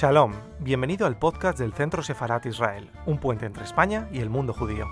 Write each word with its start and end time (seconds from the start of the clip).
Shalom, 0.00 0.32
bienvenido 0.60 1.06
al 1.06 1.18
podcast 1.18 1.58
del 1.58 1.74
Centro 1.74 2.02
Sefarat 2.02 2.46
Israel, 2.46 2.90
un 3.04 3.20
puente 3.20 3.44
entre 3.44 3.64
España 3.64 4.08
y 4.10 4.20
el 4.20 4.30
mundo 4.30 4.54
judío. 4.54 4.86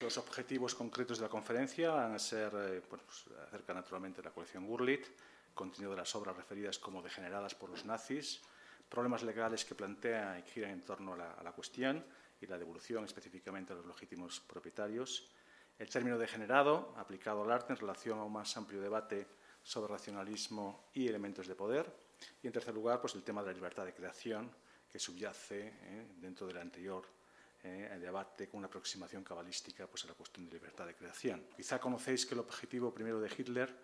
Los 0.00 0.18
objetivos 0.18 0.74
concretos 0.74 1.16
de 1.16 1.24
la 1.24 1.30
conferencia 1.30 1.92
van 1.92 2.12
a 2.12 2.18
ser 2.18 2.52
eh, 2.54 2.82
pues, 2.86 3.00
acerca 3.46 3.72
naturalmente 3.72 4.20
de 4.20 4.28
la 4.28 4.34
colección 4.34 4.66
Gurlit, 4.66 5.06
contenido 5.54 5.92
de 5.92 5.96
las 5.96 6.14
obras 6.14 6.36
referidas 6.36 6.78
como 6.78 7.00
degeneradas 7.00 7.54
por 7.54 7.70
los 7.70 7.86
nazis, 7.86 8.42
problemas 8.88 9.22
legales 9.22 9.64
que 9.64 9.74
plantea 9.74 10.38
y 10.38 10.42
giran 10.50 10.70
en 10.70 10.82
torno 10.82 11.14
a 11.14 11.16
la, 11.16 11.32
a 11.32 11.42
la 11.42 11.52
cuestión 11.52 12.04
y 12.40 12.46
la 12.46 12.58
devolución 12.58 13.04
específicamente 13.04 13.72
a 13.72 13.76
los 13.76 13.86
legítimos 13.86 14.40
propietarios, 14.40 15.30
el 15.78 15.88
término 15.88 16.18
degenerado 16.18 16.94
aplicado 16.96 17.42
al 17.42 17.52
arte 17.52 17.72
en 17.72 17.78
relación 17.78 18.18
a 18.18 18.24
un 18.24 18.32
más 18.32 18.56
amplio 18.56 18.80
debate 18.80 19.26
sobre 19.62 19.92
racionalismo 19.92 20.88
y 20.94 21.08
elementos 21.08 21.46
de 21.46 21.54
poder, 21.54 21.92
y 22.42 22.46
en 22.46 22.52
tercer 22.52 22.74
lugar, 22.74 23.00
pues 23.00 23.14
el 23.14 23.22
tema 23.22 23.42
de 23.42 23.48
la 23.48 23.54
libertad 23.54 23.84
de 23.84 23.94
creación 23.94 24.50
que 24.90 24.98
subyace 24.98 25.66
eh, 25.66 26.06
dentro 26.16 26.46
del 26.46 26.58
anterior 26.58 27.04
eh, 27.62 27.90
el 27.92 28.00
debate 28.00 28.48
con 28.48 28.58
una 28.58 28.68
aproximación 28.68 29.24
cabalística 29.24 29.86
pues, 29.86 30.04
a 30.04 30.08
la 30.08 30.14
cuestión 30.14 30.46
de 30.46 30.54
libertad 30.54 30.86
de 30.86 30.94
creación. 30.94 31.44
Quizá 31.56 31.78
conocéis 31.80 32.24
que 32.24 32.34
el 32.34 32.40
objetivo 32.40 32.94
primero 32.94 33.20
de 33.20 33.30
Hitler 33.36 33.74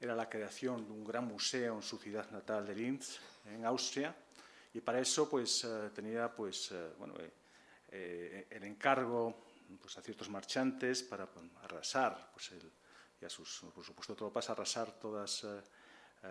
era 0.00 0.14
la 0.14 0.28
creación 0.28 0.86
de 0.86 0.92
un 0.92 1.04
gran 1.04 1.26
museo 1.26 1.76
en 1.76 1.82
su 1.82 1.98
ciudad 1.98 2.30
natal 2.30 2.66
de 2.66 2.74
Linz, 2.74 3.18
en 3.46 3.64
Austria, 3.64 4.14
y 4.74 4.80
para 4.80 5.00
eso 5.00 5.28
pues, 5.28 5.64
eh, 5.64 5.90
tenía 5.94 6.30
pues, 6.32 6.72
eh, 6.72 6.90
bueno, 6.98 7.14
eh, 7.90 8.46
el 8.50 8.64
encargo 8.64 9.46
pues, 9.80 9.96
a 9.98 10.02
ciertos 10.02 10.28
marchantes 10.28 11.02
para 11.02 11.28
arrasar, 11.62 12.30
pues, 12.32 12.52
el, 12.52 12.70
y 13.20 13.24
a 13.24 13.30
sus, 13.30 13.64
por 13.74 13.84
supuesto, 13.84 14.14
todo 14.14 14.32
pasa, 14.32 14.52
arrasar 14.52 14.92
todos 14.92 15.44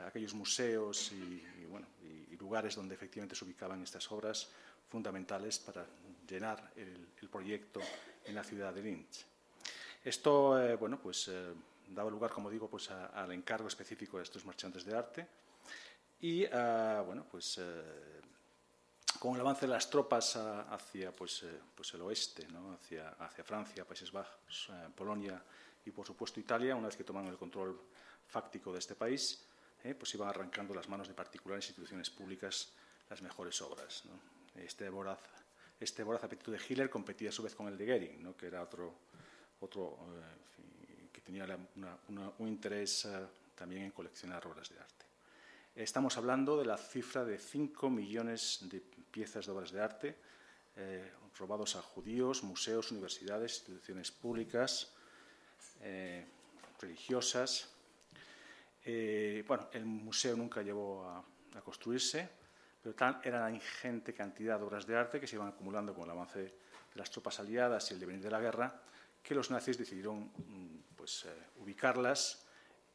aquellos 0.05 0.33
museos 0.33 1.11
y, 1.11 1.65
bueno, 1.65 1.87
y, 2.01 2.37
lugares 2.37 2.75
donde 2.75 2.95
efectivamente 2.95 3.35
se 3.35 3.43
ubicaban 3.43 3.83
estas 3.83 4.09
obras 4.11 4.49
fundamentales 4.87 5.59
para 5.59 5.85
llenar 6.25 6.71
el, 6.77 7.09
el 7.21 7.29
proyecto 7.29 7.81
en 8.23 8.35
la 8.35 8.43
ciudad 8.43 8.73
de 8.73 8.83
Linz. 8.83 9.25
Esto, 10.01 10.77
bueno, 10.77 10.97
pues 11.01 11.29
daba 11.89 12.09
lugar, 12.09 12.31
como 12.31 12.49
digo, 12.49 12.69
pues 12.69 12.89
a, 12.89 13.07
al 13.07 13.33
encargo 13.33 13.67
específico 13.67 14.15
de 14.15 14.23
estos 14.23 14.45
marchantes 14.45 14.85
de 14.85 14.95
arte 14.95 15.27
y, 16.19 16.45
uh, 16.45 17.03
bueno, 17.05 17.25
pues 17.29 17.57
uh, 17.59 19.19
con 19.19 19.35
el 19.35 19.41
avance 19.41 19.65
de 19.65 19.73
las 19.73 19.89
tropas 19.89 20.35
hacia 20.35 21.11
pues, 21.11 21.45
pues 21.75 21.93
el 21.93 22.01
oeste, 22.01 22.47
¿no? 22.47 22.73
hacia, 22.73 23.09
hacia 23.09 23.43
Francia, 23.43 23.85
Países 23.85 24.11
Bajos, 24.11 24.69
Polonia 24.95 25.41
y, 25.85 25.91
por 25.91 26.05
supuesto, 26.05 26.39
Italia, 26.39 26.75
una 26.75 26.87
vez 26.87 26.95
que 26.95 27.03
toman 27.03 27.25
el 27.27 27.37
control 27.37 27.79
fáctico 28.27 28.71
de 28.71 28.79
este 28.79 28.95
país, 28.95 29.43
eh, 29.83 29.95
pues 29.95 30.13
iban 30.13 30.29
arrancando 30.29 30.73
las 30.73 30.87
manos 30.89 31.07
de 31.07 31.13
particulares 31.13 31.65
instituciones 31.65 32.09
públicas 32.09 32.69
las 33.09 33.21
mejores 33.21 33.59
obras. 33.61 34.03
Este 34.55 34.89
voraz, 34.89 35.19
este 35.79 36.03
voraz 36.03 36.23
apetito 36.23 36.51
de 36.51 36.59
Hitler 36.59 36.89
competía 36.89 37.29
a 37.29 37.31
su 37.31 37.41
vez 37.41 37.55
con 37.55 37.67
el 37.67 37.77
de 37.77 37.85
Goering, 37.85 38.21
¿no? 38.21 38.35
que 38.35 38.47
era 38.47 38.61
otro, 38.61 38.93
otro 39.61 39.97
tenía 41.27 41.43
una, 41.75 41.97
una, 42.07 42.31
un 42.37 42.47
interés 42.47 43.05
también 43.53 43.83
en 43.83 43.91
coleccionar 43.91 44.45
obras 44.47 44.69
de 44.69 44.79
arte. 44.79 45.06
Estamos 45.77 46.17
hablando 46.17 46.57
de 46.57 46.65
la 46.65 46.75
cifra 46.75 47.23
de 47.23 47.37
5 47.37 47.91
millones 47.91 48.61
de 48.63 48.81
piezas 48.81 49.45
de 49.45 49.51
obras 49.51 49.71
de 49.71 49.79
arte 49.79 50.17
eh, 50.75 51.11
robados 51.37 51.75
a 51.75 51.83
judíos, 51.83 52.41
museos, 52.41 52.91
universidades, 52.91 53.59
instituciones 53.59 54.09
públicas, 54.09 54.91
eh, 55.81 56.25
religiosas. 56.81 57.69
Eh, 58.85 59.43
bueno, 59.47 59.69
el 59.71 59.85
museo 59.85 60.35
nunca 60.35 60.63
llegó 60.63 61.07
a, 61.07 61.23
a 61.55 61.61
construirse, 61.61 62.27
pero 62.81 62.95
tal 62.95 63.21
era 63.23 63.41
la 63.41 63.51
ingente 63.51 64.15
cantidad 64.15 64.57
de 64.57 64.65
obras 64.65 64.87
de 64.87 64.97
arte 64.97 65.19
que 65.19 65.27
se 65.27 65.35
iban 65.35 65.49
acumulando 65.49 65.93
con 65.93 66.05
el 66.05 66.09
avance 66.09 66.39
de 66.39 66.53
las 66.95 67.11
tropas 67.11 67.39
aliadas 67.39 67.91
y 67.91 67.93
el 67.93 67.99
devenir 67.99 68.23
de 68.23 68.31
la 68.31 68.39
guerra, 68.39 68.81
que 69.21 69.35
los 69.35 69.51
nazis 69.51 69.77
decidieron 69.77 70.31
mm, 70.37 70.95
pues, 70.95 71.25
eh, 71.25 71.61
ubicarlas 71.61 72.46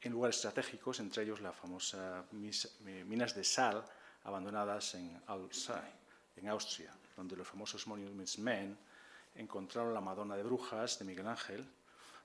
en 0.03 0.13
lugares 0.13 0.37
estratégicos, 0.37 1.01
entre 1.01 1.23
ellos 1.23 1.41
la 1.41 1.53
famosa 1.53 2.25
mis, 2.33 2.81
minas 3.07 3.35
de 3.35 3.45
sal 3.45 3.85
abandonadas 4.25 4.95
en 4.95 5.21
Alzey, 5.27 5.93
en 6.37 6.49
Austria, 6.49 6.93
donde 7.17 7.37
los 7.37 7.47
famosos 7.47 7.87
Monuments 7.87 8.39
Men 8.39 8.77
encontraron 9.35 9.95
la 9.95 10.01
Madonna 10.01 10.37
de 10.37 10.43
Brujas 10.43 10.99
de 10.99 11.05
Miguel 11.05 11.29
Ángel, 11.29 11.67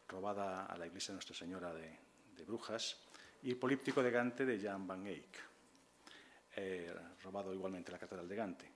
robada 0.07 0.65
a 0.65 0.77
la 0.77 0.87
iglesia 0.87 1.11
de 1.11 1.15
Nuestra 1.15 1.35
Señora 1.35 1.73
de, 1.73 1.97
Brujas, 2.45 2.97
y 3.43 3.49
el 3.51 3.57
Políptico 3.57 4.01
de 4.01 4.11
Gante 4.11 4.45
de 4.45 4.59
Jan 4.59 4.87
van 4.87 5.05
Eyck, 5.05 5.37
eh, 6.55 6.93
robado 7.23 7.53
igualmente 7.53 7.89
en 7.91 7.93
la 7.93 7.99
Catedral 7.99 8.27
de 8.27 8.35
Gante. 8.35 8.71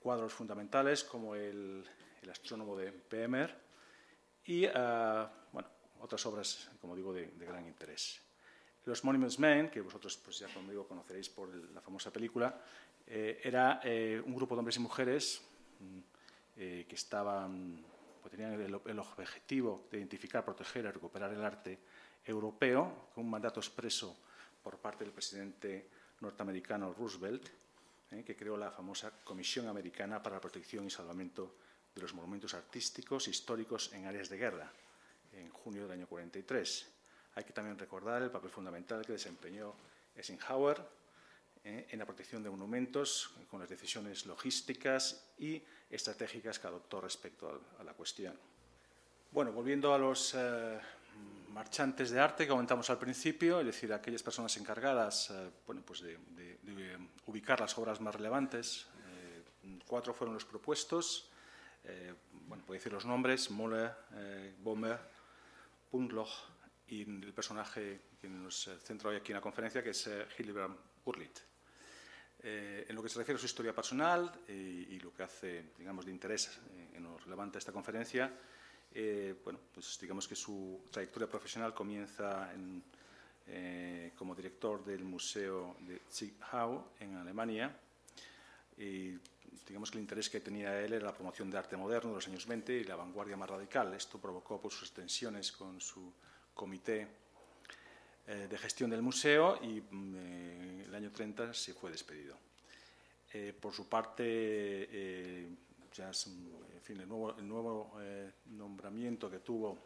Cuadros 0.00 0.32
fundamentales 0.32 1.04
como 1.04 1.34
el, 1.34 1.86
el 2.22 2.30
astrónomo 2.30 2.76
de 2.76 2.92
Pemer, 2.92 3.70
y 4.44 4.66
uh, 4.66 5.28
bueno, 5.52 5.68
otras 6.00 6.24
obras, 6.26 6.70
como 6.80 6.96
digo, 6.96 7.12
de, 7.12 7.30
gran 7.38 7.66
interés. 7.66 8.20
Los 8.84 9.04
Monuments 9.04 9.38
Men, 9.38 9.70
que 9.70 9.80
vosotros 9.80 10.16
pues, 10.16 10.38
ya 10.38 10.52
conmigo 10.52 10.86
conoceréis 10.86 11.28
por 11.28 11.54
la 11.72 11.80
famosa 11.80 12.12
película, 12.12 12.62
eh, 13.06 13.40
era 13.42 13.80
eh, 13.84 14.22
un 14.24 14.34
grupo 14.34 14.54
de 14.54 14.58
hombres 14.60 14.76
y 14.76 14.80
mujeres 14.80 15.42
eh, 16.56 16.86
que 16.88 16.94
estaban, 16.94 17.84
pues, 18.20 18.30
tenían 18.30 18.52
el, 18.54 18.80
el, 18.84 18.98
objetivo 18.98 19.86
de 19.90 19.98
identificar, 19.98 20.44
proteger 20.44 20.84
y 20.86 20.90
recuperar 20.90 21.32
el 21.32 21.44
arte 21.44 21.78
europeo 22.24 23.10
con 23.14 23.24
un 23.24 23.30
mandato 23.30 23.60
expreso 23.60 24.16
por 24.62 24.78
parte 24.78 25.04
del 25.04 25.12
presidente 25.12 25.88
norteamericano 26.20 26.92
Roosevelt, 26.92 27.48
eh, 28.10 28.24
que 28.24 28.36
creó 28.36 28.56
la 28.56 28.70
famosa 28.70 29.12
Comisión 29.24 29.68
Americana 29.68 30.22
para 30.22 30.36
la 30.36 30.40
Protección 30.40 30.86
y 30.86 30.90
Salvamento 30.90 31.56
de 31.94 32.02
los 32.02 32.14
monumentos 32.14 32.54
artísticos 32.54 33.28
históricos 33.28 33.92
en 33.92 34.06
áreas 34.06 34.28
de 34.28 34.36
guerra, 34.36 34.72
en 35.32 35.50
junio 35.50 35.82
del 35.82 35.92
año 35.92 36.06
43. 36.06 36.88
Hay 37.34 37.44
que 37.44 37.52
también 37.52 37.78
recordar 37.78 38.22
el 38.22 38.30
papel 38.30 38.50
fundamental 38.50 39.04
que 39.04 39.12
desempeñó 39.12 39.74
Eisenhower 40.16 40.82
eh, 41.62 41.86
en 41.90 41.98
la 41.98 42.06
protección 42.06 42.42
de 42.42 42.50
monumentos, 42.50 43.34
con 43.50 43.60
las 43.60 43.68
decisiones 43.68 44.26
logísticas 44.26 45.30
y 45.38 45.62
estratégicas 45.90 46.58
que 46.58 46.66
adoptó 46.66 47.00
respecto 47.00 47.60
a, 47.78 47.84
la 47.84 47.92
cuestión. 47.92 48.34
Bueno, 49.30 49.52
volviendo 49.52 49.92
a 49.94 49.98
los 49.98 50.34
eh, 50.34 50.78
marchantes 51.50 52.10
de 52.10 52.18
arte 52.18 52.44
que 52.44 52.50
comentamos 52.50 52.88
al 52.90 52.98
principio, 52.98 53.60
es 53.60 53.66
decir, 53.66 53.92
aquellas 53.92 54.22
personas 54.22 54.56
encargadas 54.56 55.30
eh, 55.30 55.50
bueno, 55.66 55.82
pues 55.84 56.00
de, 56.00 56.18
ubicar 57.26 57.60
las 57.60 57.76
obras 57.78 58.00
más 58.00 58.14
relevantes, 58.14 58.86
cuatro 59.86 60.14
fueron 60.14 60.34
los 60.34 60.44
propuestos 60.44 61.30
bueno, 62.46 62.64
puedo 62.64 62.78
decir 62.78 62.92
los 62.92 63.04
nombres, 63.06 63.50
Moller, 63.50 63.94
Bomer, 64.62 64.98
Punloch 65.90 66.30
y 66.88 67.02
el 67.02 67.32
personaje 67.32 68.00
que 68.20 68.28
nos 68.28 68.70
centra 68.82 69.10
hoy 69.10 69.16
aquí 69.16 69.32
en 69.32 69.36
la 69.36 69.42
conferencia, 69.42 69.82
que 69.82 69.90
es 69.90 70.06
eh, 70.06 70.26
Hillebrand 70.38 70.76
Urlit. 71.04 71.38
Eh, 72.42 72.86
en 72.88 72.96
lo 72.96 73.02
que 73.02 73.08
se 73.08 73.18
refiere 73.18 73.36
a 73.36 73.40
su 73.40 73.46
historia 73.46 73.74
personal 73.74 74.32
y, 74.48 74.52
y 74.52 75.00
lo 75.00 75.12
que 75.12 75.22
hace, 75.22 75.72
digamos, 75.78 76.06
de 76.06 76.10
interés 76.10 76.58
eh, 76.72 76.92
en 76.94 77.04
lo 77.04 77.18
relevante 77.18 77.58
a 77.58 77.60
esta 77.60 77.72
conferencia, 77.72 78.32
eh, 78.92 79.34
bueno, 79.44 79.60
pues 79.72 79.98
digamos 80.00 80.26
que 80.26 80.34
su 80.34 80.82
trayectoria 80.90 81.28
profesional 81.28 81.72
comienza 81.72 82.52
en, 82.52 82.82
eh, 83.46 84.12
como 84.16 84.34
director 84.34 84.84
del 84.84 85.04
Museo 85.04 85.76
de 85.80 86.00
Zwickau 86.10 86.88
en 86.98 87.16
Alemania 87.16 87.76
y 88.76 89.16
digamos 89.66 89.90
que 89.90 89.98
el 89.98 90.02
interés 90.02 90.28
que 90.28 90.40
tenía 90.40 90.80
él 90.80 90.92
era 90.92 91.06
la 91.06 91.14
promoción 91.14 91.50
de 91.50 91.58
arte 91.58 91.76
moderno 91.76 92.10
de 92.10 92.16
los 92.16 92.28
años 92.28 92.46
20 92.46 92.72
y 92.72 92.84
la 92.84 92.96
vanguardia 92.96 93.36
más 93.36 93.48
radical. 93.48 93.94
Esto 93.94 94.18
provocó 94.18 94.60
pues, 94.60 94.74
sus 94.74 94.92
tensiones 94.92 95.52
con 95.52 95.80
su 95.80 96.12
comité 96.54 97.06
eh, 98.26 98.46
de 98.48 98.58
gestión 98.58 98.90
del 98.90 99.02
museo 99.02 99.58
y 99.62 99.80
mm, 99.80 100.14
eh, 100.16 100.84
el 100.86 100.94
año 100.94 101.10
30 101.10 101.54
se 101.54 101.74
fue 101.74 101.90
despedido. 101.90 102.36
Eh, 103.32 103.54
por 103.58 103.72
su 103.72 103.88
parte, 103.88 104.24
eh, 104.26 105.48
ya 105.92 106.10
el 106.88 107.08
nuevo, 107.08 107.92
nombramiento 108.46 109.30
que 109.30 109.38
tuvo 109.38 109.78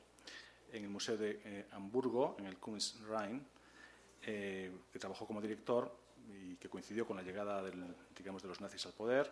en 0.73 0.85
el 0.85 0.91
Museo 0.91 1.17
de 1.17 1.67
Hamburgo, 1.73 2.37
en 2.39 2.47
el 2.47 2.57
Kunstrein, 2.57 3.45
que 4.23 4.99
trabajó 4.99 5.27
como 5.27 5.43
director 5.43 5.95
y 6.27 6.57
que 6.57 6.71
coincidió 6.71 7.07
con 7.07 7.17
la 7.17 7.23
llegada 7.23 7.63
digamos, 8.17 8.43
de 8.43 8.49
los 8.49 8.61
nazis 8.61 8.87
al 8.87 8.93
poder, 8.93 9.31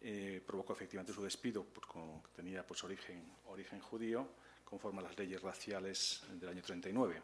eh, 0.00 0.42
provocó 0.46 0.72
efectivamente 0.72 1.12
su 1.12 1.22
despido, 1.22 1.64
porque 1.64 1.98
tenía 2.34 2.66
pues, 2.66 2.82
origen, 2.84 3.32
origen 3.46 3.80
judío, 3.80 4.28
conforme 4.64 5.00
a 5.00 5.02
las 5.02 5.18
leyes 5.18 5.42
raciales 5.42 6.22
del 6.32 6.48
año 6.48 6.62
39. 6.62 7.22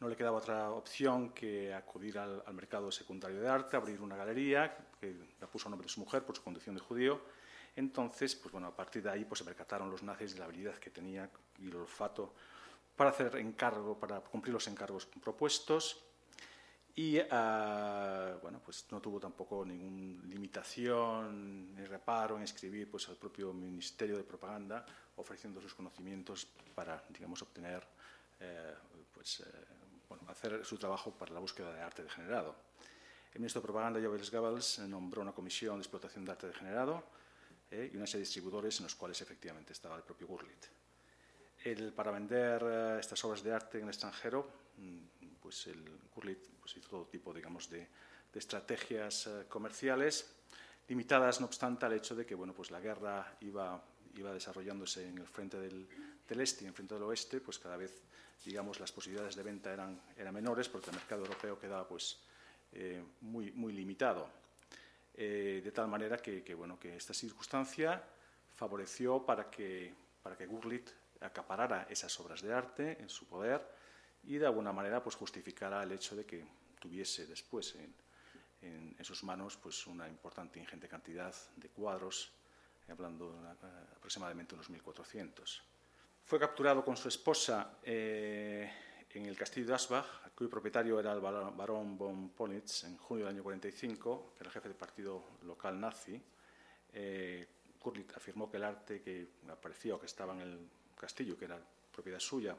No 0.00 0.08
le 0.08 0.16
quedaba 0.16 0.38
otra 0.38 0.70
opción 0.72 1.30
que 1.30 1.72
acudir 1.72 2.18
al, 2.18 2.42
al 2.44 2.54
mercado 2.54 2.90
secundario 2.90 3.40
de 3.40 3.48
arte, 3.48 3.76
abrir 3.76 4.00
una 4.00 4.16
galería, 4.16 4.76
que 5.00 5.14
la 5.40 5.46
puso 5.46 5.68
a 5.68 5.70
nombre 5.70 5.86
de 5.86 5.92
su 5.92 6.00
mujer 6.00 6.24
por 6.24 6.36
su 6.36 6.42
condición 6.42 6.74
de 6.74 6.80
judío, 6.80 7.20
Entonces, 7.76 8.34
pues 8.34 8.52
bueno, 8.52 8.68
a 8.68 8.76
partir 8.76 9.02
de 9.02 9.10
ahí 9.10 9.24
pues, 9.24 9.38
se 9.38 9.44
percataron 9.44 9.90
los 9.90 10.02
nazis 10.02 10.34
de 10.34 10.40
la 10.40 10.46
habilidad 10.46 10.74
que 10.74 10.90
tenía 10.90 11.30
y 11.58 11.68
el 11.68 11.76
olfato 11.76 12.34
para 12.96 13.10
hacer 13.10 13.36
encargo, 13.36 13.98
para 13.98 14.20
cumplir 14.20 14.52
los 14.52 14.66
encargos 14.66 15.06
propuestos. 15.06 16.04
Y 16.94 17.18
ah, 17.30 18.36
bueno, 18.42 18.60
pues 18.62 18.86
no 18.90 19.00
tuvo 19.00 19.18
tampoco 19.18 19.64
ninguna 19.64 20.22
limitación 20.28 21.74
ni 21.74 21.84
reparo 21.84 22.36
en 22.36 22.42
escribir 22.42 22.90
pues, 22.90 23.08
al 23.08 23.16
propio 23.16 23.52
Ministerio 23.52 24.16
de 24.16 24.24
Propaganda 24.24 24.84
ofreciendo 25.16 25.60
sus 25.60 25.74
conocimientos 25.74 26.46
para, 26.74 27.02
digamos, 27.08 27.40
obtener, 27.42 27.86
eh, 28.40 28.74
pues, 29.12 29.40
eh, 29.40 29.44
bueno, 30.08 30.24
hacer 30.28 30.64
su 30.64 30.76
trabajo 30.76 31.12
para 31.12 31.32
la 31.32 31.40
búsqueda 31.40 31.72
de 31.72 31.80
arte 31.80 32.02
degenerado. 32.02 32.54
El 33.32 33.40
ministro 33.40 33.62
de 33.62 33.66
Propaganda, 33.66 33.98
Jovelis 33.98 34.30
Goebbels, 34.30 34.80
nombró 34.80 35.22
una 35.22 35.32
comisión 35.32 35.76
de 35.76 35.82
explotación 35.82 36.24
de 36.24 36.32
arte 36.32 36.48
degenerado 36.48 37.02
eh, 37.70 37.90
y 37.90 37.96
una 37.96 38.06
serie 38.06 38.20
de 38.20 38.26
distribuidores 38.26 38.78
en 38.80 38.84
los 38.84 38.94
cuales 38.94 39.18
efectivamente 39.22 39.72
estaba 39.72 39.96
el 39.96 40.02
propio 40.02 40.26
Gurlitt. 40.26 40.66
El, 41.64 41.94
para 41.94 42.10
vender 42.10 42.62
eh, 42.62 42.96
estas 43.00 43.24
obras 43.24 43.42
de 43.42 43.54
arte 43.54 43.78
en 43.78 43.84
el 43.84 43.88
extranjero, 43.88 44.50
mm, 44.76 45.36
pues 45.40 45.66
el 45.68 45.82
Gurlitt 46.14 46.51
pues 46.62 46.76
hizo 46.76 46.88
todo 46.88 47.04
tipo 47.06 47.34
digamos, 47.34 47.68
de, 47.68 47.80
de 48.32 48.38
estrategias 48.38 49.26
eh, 49.26 49.44
comerciales, 49.48 50.32
limitadas, 50.88 51.40
no 51.40 51.46
obstante, 51.46 51.84
al 51.84 51.92
hecho 51.92 52.14
de 52.14 52.24
que 52.24 52.34
bueno, 52.34 52.54
pues 52.54 52.70
la 52.70 52.80
guerra 52.80 53.36
iba, 53.40 53.82
iba 54.14 54.32
desarrollándose 54.32 55.08
en 55.08 55.18
el 55.18 55.26
frente 55.26 55.58
del, 55.58 55.86
del 56.26 56.40
este 56.40 56.62
y 56.62 56.64
en 56.64 56.68
el 56.68 56.74
frente 56.74 56.94
del 56.94 57.02
oeste, 57.02 57.40
pues 57.40 57.58
cada 57.58 57.76
vez 57.76 58.02
digamos, 58.44 58.80
las 58.80 58.92
posibilidades 58.92 59.36
de 59.36 59.42
venta 59.42 59.72
eran, 59.72 60.00
eran 60.16 60.34
menores 60.34 60.68
porque 60.68 60.90
el 60.90 60.96
mercado 60.96 61.22
europeo 61.22 61.58
quedaba 61.58 61.86
pues, 61.86 62.18
eh, 62.72 63.02
muy, 63.20 63.52
muy 63.52 63.72
limitado. 63.72 64.28
Eh, 65.14 65.60
de 65.62 65.72
tal 65.72 65.88
manera 65.88 66.16
que, 66.16 66.42
que, 66.42 66.54
bueno, 66.54 66.78
que 66.78 66.96
esta 66.96 67.14
circunstancia 67.14 68.02
favoreció 68.56 69.24
para 69.24 69.50
que, 69.50 69.94
para 70.22 70.36
que 70.36 70.46
Gurlitt 70.46 70.90
acaparara 71.20 71.86
esas 71.88 72.18
obras 72.18 72.42
de 72.42 72.52
arte 72.52 73.00
en 73.00 73.08
su 73.08 73.26
poder 73.26 73.62
y 74.24 74.38
de 74.38 74.46
alguna 74.46 74.72
manera 74.72 75.02
pues, 75.02 75.16
justificara 75.16 75.82
el 75.82 75.92
hecho 75.92 76.16
de 76.16 76.24
que 76.24 76.44
tuviese 76.78 77.26
después 77.26 77.74
en, 77.76 78.94
en, 78.98 79.04
sus 79.04 79.24
manos 79.24 79.56
pues, 79.56 79.86
una 79.86 80.08
importante 80.08 80.60
ingente 80.60 80.88
cantidad 80.88 81.34
de 81.56 81.68
cuadros, 81.68 82.32
hablando 82.88 83.32
de 83.32 83.38
una, 83.38 83.50
aproximadamente 83.96 84.54
unos 84.54 84.70
1.400. 84.70 85.62
Fue 86.24 86.38
capturado 86.38 86.84
con 86.84 86.96
su 86.96 87.08
esposa 87.08 87.78
eh, 87.82 88.70
en 89.10 89.26
el 89.26 89.36
castillo 89.36 89.66
de 89.66 89.74
Asbach, 89.74 90.06
cuyo 90.34 90.48
propietario 90.48 90.98
era 90.98 91.12
el 91.12 91.20
barón 91.20 91.98
von 91.98 92.30
Polnitz, 92.30 92.84
en 92.84 92.96
junio 92.96 93.26
del 93.26 93.34
año 93.34 93.42
45, 93.42 94.34
que 94.36 94.44
era 94.44 94.50
jefe 94.50 94.68
del 94.68 94.76
partido 94.76 95.22
local 95.42 95.78
nazi. 95.78 96.20
Eh, 96.92 97.46
afirmó 98.14 98.50
que 98.50 98.56
el 98.56 98.64
arte 98.64 99.02
que 99.02 99.28
aparecía 99.50 99.96
o 99.96 100.00
que 100.00 100.06
estaba 100.06 100.32
en 100.34 100.40
el 100.40 100.68
castillo, 100.96 101.36
que 101.36 101.46
era 101.46 101.58
propiedad 101.92 102.20
suya, 102.20 102.56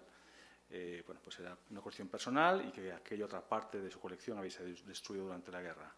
eh, 0.70 1.04
bueno, 1.06 1.22
pues 1.24 1.40
era 1.40 1.58
una 1.70 1.82
cuestión 1.82 2.08
personal 2.08 2.66
y 2.68 2.72
que 2.72 2.92
aquella 2.92 3.26
otra 3.26 3.42
parte 3.42 3.80
de 3.80 3.92
su 3.92 4.00
colección 4.00 4.38
había 4.38 4.52
sido 4.52 4.68
destruido 4.86 5.26
durante 5.26 5.52
la 5.52 5.62
guerra. 5.62 5.94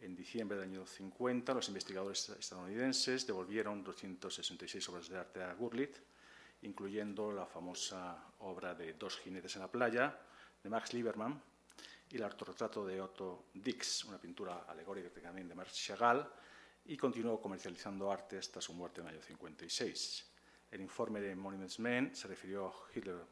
En 0.00 0.16
diciembre 0.16 0.58
del 0.58 0.68
año 0.68 0.86
50, 0.86 1.54
los 1.54 1.68
investigadores 1.68 2.28
estadounidenses 2.30 3.26
devolvieron 3.26 3.84
266 3.84 4.88
obras 4.88 5.08
de 5.08 5.18
arte 5.18 5.42
a 5.42 5.54
Gurlitt, 5.54 5.96
incluyendo 6.62 7.30
la 7.32 7.46
famosa 7.46 8.16
obra 8.40 8.74
de 8.74 8.94
Dos 8.94 9.18
jinetes 9.18 9.54
en 9.56 9.62
la 9.62 9.70
playa, 9.70 10.18
de 10.62 10.70
Max 10.70 10.92
Liebermann, 10.92 11.40
y 12.10 12.16
el 12.16 12.24
autorretrato 12.24 12.84
de 12.84 13.00
Otto 13.00 13.46
Dix, 13.54 14.04
una 14.04 14.18
pintura 14.18 14.64
alegórica 14.68 15.08
también 15.20 15.48
de 15.48 15.54
Marc 15.54 15.70
Chagall, 15.72 16.28
y 16.84 16.96
continuó 16.96 17.40
comercializando 17.40 18.10
arte 18.10 18.38
hasta 18.38 18.60
su 18.60 18.74
muerte 18.74 19.00
en 19.00 19.06
el 19.06 19.14
año 19.14 19.22
56. 19.22 20.26
El 20.72 20.80
informe 20.80 21.20
de 21.20 21.34
Monuments 21.36 21.78
Men 21.78 22.14
se 22.14 22.26
refirió 22.28 22.66
a 22.68 22.72
Hitler 22.92 23.24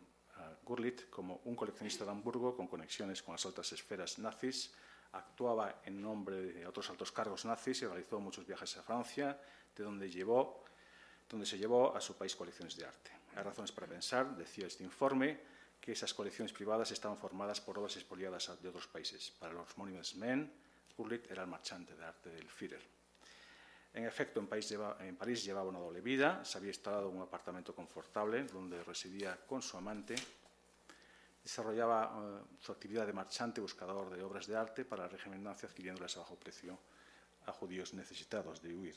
Gurlitt 0.70 1.11
como 1.11 1.40
un 1.46 1.56
coleccionista 1.56 2.05
de 2.05 2.12
Hamburgo 2.12 2.55
con 2.55 2.69
conexiones 2.69 3.25
con 3.25 3.34
las 3.34 3.44
altas 3.44 3.72
esferas 3.72 4.20
nazis, 4.20 4.70
actuaba 5.11 5.82
en 5.84 6.00
nombre 6.00 6.37
de 6.37 6.64
otros 6.64 6.88
altos 6.90 7.11
cargos 7.11 7.44
nazis 7.44 7.82
y 7.82 7.87
realizó 7.87 8.20
muchos 8.20 8.46
viajes 8.46 8.76
a 8.76 8.82
Francia, 8.84 9.37
de 9.76 9.82
donde, 9.82 10.08
llevó, 10.08 10.62
donde 11.28 11.44
se 11.44 11.58
llevó 11.58 11.96
a 11.96 12.00
su 12.00 12.17
país 12.17 12.37
colecciones 12.37 12.76
de 12.76 12.87
arte. 12.87 13.11
Hay 13.34 13.43
razones 13.43 13.72
para 13.72 13.88
pensar, 13.88 14.37
decía 14.37 14.69
este 14.69 14.84
informe, 14.84 15.40
que 15.81 15.90
esas 15.90 16.14
colecciones 16.14 16.52
privadas 16.52 16.93
estaban 16.93 17.19
formadas 17.19 17.61
por 17.61 17.76
obras 17.76 17.96
expoliadas 17.96 18.62
de 18.62 18.69
otros 18.69 18.87
países. 18.87 19.32
Para 19.40 19.55
los 19.55 19.76
Monuments 19.76 20.14
Men, 20.14 20.52
Gurlitt 20.96 21.28
era 21.32 21.43
el 21.43 21.49
marchante 21.49 21.96
de 21.96 22.05
arte 22.05 22.31
del 22.31 22.49
Führer. 22.49 23.00
En 23.93 24.05
efecto, 24.05 24.38
en, 24.38 24.46
París, 24.46 25.44
llevaba 25.44 25.69
una 25.69 25.81
doble 25.81 26.00
vida, 26.00 26.44
se 26.44 26.58
había 26.58 26.70
instalado 26.70 27.11
en 27.11 27.16
un 27.16 27.23
apartamento 27.23 27.75
confortable 27.75 28.44
donde 28.44 28.84
residía 28.84 29.37
con 29.49 29.62
su 29.62 29.76
amante, 29.76 30.14
desarrollaba 31.42 32.19
uh, 32.19 32.46
su 32.58 32.72
actividad 32.72 33.06
de 33.06 33.12
marchante 33.12 33.60
buscador 33.60 34.10
de 34.10 34.22
obras 34.22 34.46
de 34.46 34.56
arte 34.56 34.84
para 34.84 35.08
régimen 35.08 35.42
nazi 35.42 35.66
adquiriéndolas 35.66 36.16
a 36.16 36.20
bajo 36.20 36.37
precio 36.37 36.78
a 37.46 37.52
judíos 37.52 37.94
necesitados 37.94 38.60
de 38.60 38.75
huir. 38.75 38.96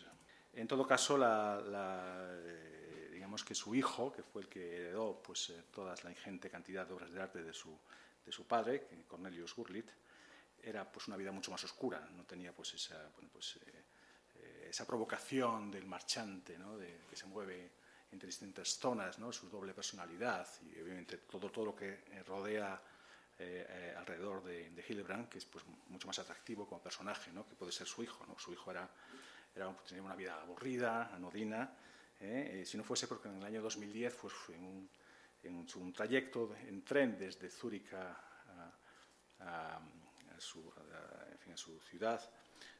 En 0.53 0.67
todo 0.67 0.85
caso, 0.85 1.17
la, 1.17 1.59
la, 1.61 2.29
eh, 2.43 3.09
digamos 3.11 3.43
que 3.43 3.55
su 3.55 3.73
hijo, 3.73 4.11
que 4.11 4.21
fue 4.21 4.43
el 4.43 4.49
que 4.49 4.75
heredó 4.77 5.21
pues, 5.23 5.49
eh, 5.49 5.63
toda 5.71 5.95
la 6.03 6.11
ingente 6.11 6.49
cantidad 6.49 6.85
de 6.85 6.93
obras 6.93 7.11
de 7.11 7.21
arte 7.21 7.43
de 7.43 7.53
su, 7.53 7.75
de 8.23 8.31
su 8.31 8.45
padre, 8.45 8.87
Cornelius 9.07 9.55
Gurlitt, 9.55 9.89
era 10.61 10.89
pues, 10.91 11.07
una 11.07 11.17
vida 11.17 11.31
mucho 11.31 11.49
más 11.49 11.63
oscura, 11.63 11.99
no 12.15 12.23
tenía 12.25 12.53
pues, 12.53 12.75
esa, 12.75 13.09
pues, 13.31 13.59
eh, 13.65 14.67
esa 14.69 14.85
provocación 14.85 15.71
del 15.71 15.85
marchante, 15.85 16.57
¿no? 16.57 16.77
de, 16.77 17.01
que 17.09 17.15
se 17.15 17.25
mueve 17.25 17.71
entre 18.13 18.27
distintas 18.27 18.69
zonas, 18.77 19.19
¿no? 19.19 19.33
su 19.33 19.49
doble 19.49 19.73
personalidad 19.73 20.47
y 20.61 20.79
obviamente 20.79 21.17
todo, 21.17 21.49
todo 21.49 21.65
lo 21.65 21.75
que 21.75 22.03
rodea 22.25 22.81
eh, 23.39 23.65
eh, 23.67 23.93
alrededor 23.97 24.43
de, 24.43 24.69
de, 24.69 24.85
Hildebrand, 24.87 25.27
que 25.27 25.39
es 25.39 25.45
pues, 25.45 25.65
mucho 25.87 26.07
más 26.07 26.19
atractivo 26.19 26.67
como 26.67 26.81
personaje, 26.81 27.31
¿no? 27.31 27.47
que 27.47 27.55
puede 27.55 27.71
ser 27.71 27.87
su 27.87 28.03
hijo. 28.03 28.25
¿no? 28.27 28.37
Su 28.37 28.53
hijo 28.53 28.71
era, 28.71 28.87
era, 29.55 29.75
tenía 29.87 30.03
una 30.03 30.15
vida 30.15 30.39
aburrida, 30.39 31.13
anodina, 31.13 31.75
¿eh? 32.19 32.61
Eh, 32.61 32.65
si 32.65 32.77
no 32.77 32.83
fuese 32.83 33.07
porque 33.07 33.27
en 33.27 33.37
el 33.37 33.43
año 33.43 33.61
2010 33.61 34.15
pues, 34.15 34.33
fue 34.33 34.55
un, 34.55 34.89
en 35.41 35.67
un 35.75 35.93
trayecto 35.93 36.55
en 36.55 36.83
tren 36.83 37.17
desde 37.17 37.49
Zúrich 37.49 37.91
a, 37.93 38.11
a, 39.39 39.75
a, 39.77 39.81
su, 40.39 40.59
en 41.31 41.37
fin, 41.39 41.53
a, 41.53 41.57
su, 41.57 41.79
ciudad, 41.81 42.21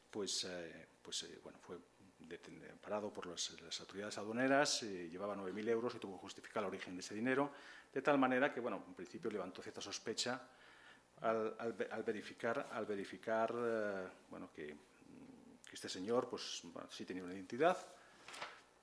pues, 0.10 0.46
eh, 0.48 0.88
pues 1.02 1.26
bueno, 1.42 1.60
fue 1.60 1.78
parado 2.82 3.12
por 3.12 3.28
las, 3.28 3.52
autoridades 3.80 4.18
aduaneras, 4.18 4.84
eh, 4.84 5.10
llevaba 5.10 5.36
9.000 5.36 5.70
euros 5.70 5.96
y 5.96 6.00
tuvo 6.00 6.16
que 6.16 6.22
justificar 6.22 6.64
el 6.64 6.68
origen 6.68 6.96
de 6.96 7.02
ese 7.02 7.16
dinero, 7.16 7.52
de 7.94 8.02
tal 8.02 8.18
manera 8.18 8.54
que, 8.54 8.60
bueno, 8.60 8.84
en 8.88 8.94
principio 8.94 9.30
levantó 9.32 9.62
cierta 9.62 9.82
sospecha 9.82 10.42
al, 11.22 11.56
al, 11.60 11.88
al 11.92 12.04
verificar, 12.04 12.70
al 12.72 12.86
verificar 12.86 13.54
eh, 13.56 14.08
bueno, 14.30 14.50
que, 14.54 14.68
que, 14.68 15.74
este 15.76 15.90
señor 15.90 16.30
pues, 16.30 16.62
bueno, 16.64 16.90
sí 16.92 17.06
tenía 17.06 17.24
una 17.24 17.34
identidad, 17.34 17.78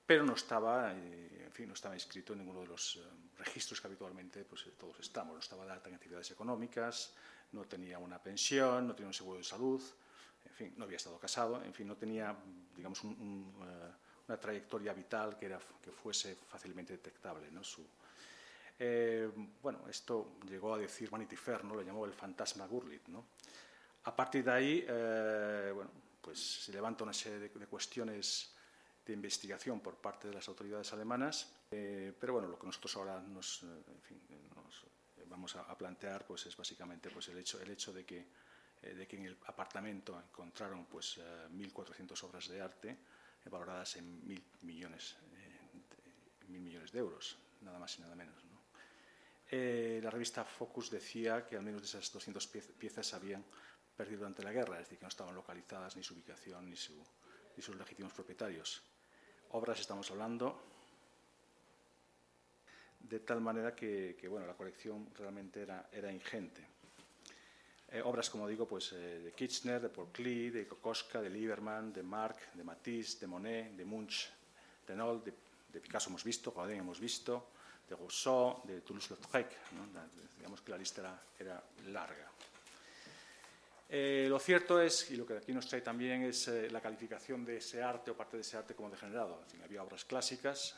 pero 0.05 0.25
no 0.25 0.33
estaba, 0.33 0.91
eh, 0.93 1.43
en 1.45 1.51
fin, 1.51 1.67
no 1.67 1.73
estaba 1.73 1.95
inscrito 1.95 2.33
en 2.33 2.39
ninguno 2.39 2.61
de 2.61 2.67
los 2.67 2.97
eh, 2.97 3.01
registros 3.37 3.79
que 3.79 3.87
habitualmente 3.87 4.43
pues, 4.43 4.65
todos 4.77 4.99
estamos. 4.99 5.33
No 5.33 5.39
estaba 5.39 5.65
de 5.65 5.71
alta 5.71 5.89
en 5.89 5.95
actividades 5.95 6.31
económicas, 6.31 7.13
no 7.53 7.65
tenía 7.65 7.97
una 7.97 8.21
pensión, 8.21 8.87
no 8.87 8.93
tenía 8.93 9.07
un 9.07 9.13
seguro 9.13 9.37
de 9.37 9.43
salud, 9.43 9.81
no 10.69 10.85
había 10.85 10.97
estado 10.97 11.17
casado, 11.19 11.63
en 11.63 11.73
fin, 11.73 11.87
no 11.87 11.95
tenía, 11.95 12.35
digamos, 12.75 13.03
uh, 13.03 13.09
una 14.27 14.39
trayectoria 14.39 14.93
vital 14.93 15.37
que, 15.37 15.45
era, 15.45 15.59
que 15.81 15.91
fuese 15.91 16.35
fácilmente 16.35 16.93
detectable. 16.93 17.51
¿no? 17.51 17.63
Su, 17.63 17.85
eh, 18.79 19.29
bueno, 19.61 19.87
esto 19.89 20.37
llegó 20.47 20.73
a 20.73 20.77
decir 20.77 21.09
Vanity 21.09 21.35
Fair, 21.35 21.63
¿no? 21.65 21.75
lo 21.75 21.81
llamó 21.81 22.05
el 22.05 22.13
fantasma 22.13 22.65
Gurlitt. 22.65 23.07
¿no? 23.09 23.25
A 24.03 24.15
partir 24.15 24.43
de 24.43 24.51
ahí, 24.51 24.85
eh, 24.87 25.71
bueno, 25.73 25.91
pues 26.21 26.63
se 26.63 26.71
levanta 26.71 27.03
una 27.03 27.13
serie 27.13 27.39
de, 27.39 27.49
cuestiones 27.67 28.53
de 29.05 29.13
investigación 29.13 29.79
por 29.81 29.95
parte 29.95 30.27
de 30.27 30.33
las 30.35 30.47
autoridades 30.47 30.93
alemanas, 30.93 31.51
eh, 31.71 32.13
pero 32.19 32.33
bueno, 32.33 32.47
lo 32.47 32.57
que 32.57 32.67
nosotros 32.67 32.95
ahora 32.97 33.19
nos, 33.19 33.63
en 33.63 34.01
fin, 34.01 34.21
nos 34.55 34.85
vamos 35.27 35.55
a, 35.55 35.61
a, 35.61 35.77
plantear 35.77 36.25
pues 36.25 36.45
es 36.45 36.55
básicamente 36.55 37.09
pues 37.09 37.27
el 37.29 37.37
hecho, 37.39 37.59
el 37.59 37.71
hecho 37.71 37.91
de 37.91 38.05
que 38.05 38.27
eh, 38.83 38.93
de 38.95 39.07
que 39.07 39.17
en 39.17 39.25
el 39.25 39.37
apartamento 39.45 40.19
encontraron 40.19 40.85
pues, 40.85 41.17
eh, 41.17 41.47
1.400 41.51 42.23
obras 42.23 42.47
de 42.47 42.61
arte 42.61 42.89
eh, 42.89 43.49
valoradas 43.49 43.97
en 43.97 44.25
mil 44.25 44.43
millones, 44.61 45.17
de, 45.31 46.47
mil 46.47 46.61
millones 46.61 46.91
de 46.91 46.99
euros, 46.99 47.37
nada 47.61 47.77
más 47.77 47.97
y 47.97 48.01
nada 48.01 48.15
menos. 48.15 48.43
¿no? 48.45 48.51
la 49.51 50.09
revista 50.09 50.45
Focus 50.45 50.89
decía 50.89 51.45
que 51.45 51.57
al 51.57 51.61
menos 51.61 51.81
de 51.81 51.87
esas 51.87 52.09
200 52.09 52.47
piezas 52.47 53.05
se 53.05 53.15
habían 53.17 53.43
perdido 53.97 54.19
durante 54.19 54.43
la 54.43 54.53
guerra, 54.53 54.75
es 54.75 54.85
decir, 54.85 54.97
que 54.97 55.03
no 55.03 55.09
estaban 55.09 55.35
localizadas 55.35 55.97
ni 55.97 56.03
su 56.03 56.13
ubicación 56.13 56.69
ni, 56.69 56.77
su, 56.77 56.93
ni 57.57 57.61
sus 57.61 57.75
legítimos 57.75 58.13
propietarios. 58.13 58.81
Obras 59.49 59.81
estamos 59.81 60.09
hablando 60.09 60.63
de 63.01 63.19
tal 63.19 63.41
manera 63.41 63.75
que, 63.75 64.15
que 64.17 64.29
bueno, 64.29 64.47
la 64.47 64.55
colección 64.55 65.13
realmente 65.15 65.61
era, 65.61 65.89
era 65.91 66.11
ingente. 66.13 66.70
Eh, 67.93 68.01
obras, 68.01 68.29
como 68.29 68.47
digo, 68.47 68.65
pues, 68.65 68.93
eh, 68.93 69.19
de 69.19 69.33
Kitchener, 69.33 69.81
de 69.81 69.89
Paul 69.89 70.13
Klee, 70.13 70.49
de 70.49 70.65
Kokoschka, 70.65 71.21
de 71.21 71.29
Lieberman, 71.29 71.91
de 71.91 72.01
Marc, 72.01 72.53
de 72.53 72.63
Matisse, 72.63 73.19
de 73.19 73.27
Monet, 73.27 73.75
de 73.75 73.83
Munch, 73.83 74.29
de 74.87 74.95
Nol, 74.95 75.21
de, 75.21 75.79
Picasso 75.81 76.09
hemos 76.09 76.23
visto, 76.23 76.53
Rodin 76.55 76.79
hemos 76.79 77.01
visto, 77.01 77.49
de 77.89 77.95
Rousseau, 77.95 78.61
de 78.63 78.79
Toulouse-Lautrec. 78.79 79.57
digamos 80.37 80.61
que 80.61 80.71
la 80.71 80.77
lista 80.77 81.21
era, 81.37 81.61
larga. 81.87 82.31
Eh, 83.89 84.27
lo 84.29 84.39
cierto 84.39 84.79
es, 84.79 85.11
y 85.11 85.17
lo 85.17 85.25
que 85.25 85.37
aquí 85.37 85.51
nos 85.51 85.67
trae 85.67 85.81
también, 85.81 86.23
es 86.23 86.47
la 86.47 86.79
calificación 86.79 87.43
de 87.43 87.57
ese 87.57 87.83
arte 87.83 88.11
o 88.11 88.15
parte 88.15 88.37
de 88.37 88.41
ese 88.41 88.55
arte 88.55 88.73
como 88.73 88.89
degenerado. 88.89 89.43
había 89.63 89.83
obras 89.83 90.05
clásicas, 90.05 90.77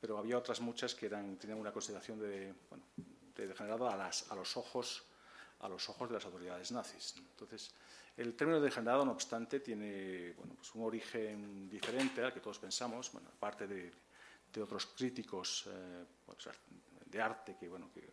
pero 0.00 0.18
había 0.18 0.36
otras 0.36 0.60
muchas 0.60 0.96
que 0.96 1.06
eran, 1.06 1.36
tenían 1.36 1.60
una 1.60 1.70
consideración 1.70 2.18
de, 2.18 2.54
de 3.36 3.46
degenerado 3.46 3.88
a, 3.88 3.96
las, 3.96 4.28
a 4.32 4.34
los 4.34 4.56
ojos 4.56 5.04
a 5.60 5.68
los 5.68 5.88
ojos 5.88 6.08
de 6.08 6.14
las 6.14 6.24
autoridades 6.24 6.72
nazis. 6.72 7.14
Entonces, 7.18 7.72
el 8.16 8.34
término 8.34 8.60
degenerado, 8.60 9.04
no 9.04 9.12
obstante, 9.12 9.60
tiene 9.60 10.32
bueno, 10.36 10.54
pues 10.54 10.74
un 10.74 10.82
origen 10.82 11.68
diferente 11.68 12.22
al 12.22 12.32
que 12.32 12.40
todos 12.40 12.58
pensamos, 12.58 13.10
bueno, 13.12 13.28
aparte 13.34 13.66
de, 13.66 13.90
de 14.54 14.62
otros 14.62 14.86
críticos 14.86 15.64
eh, 15.66 16.04
pues, 16.24 16.48
de 17.06 17.20
arte 17.20 17.56
que, 17.58 17.68
bueno, 17.68 17.90
que, 17.92 18.08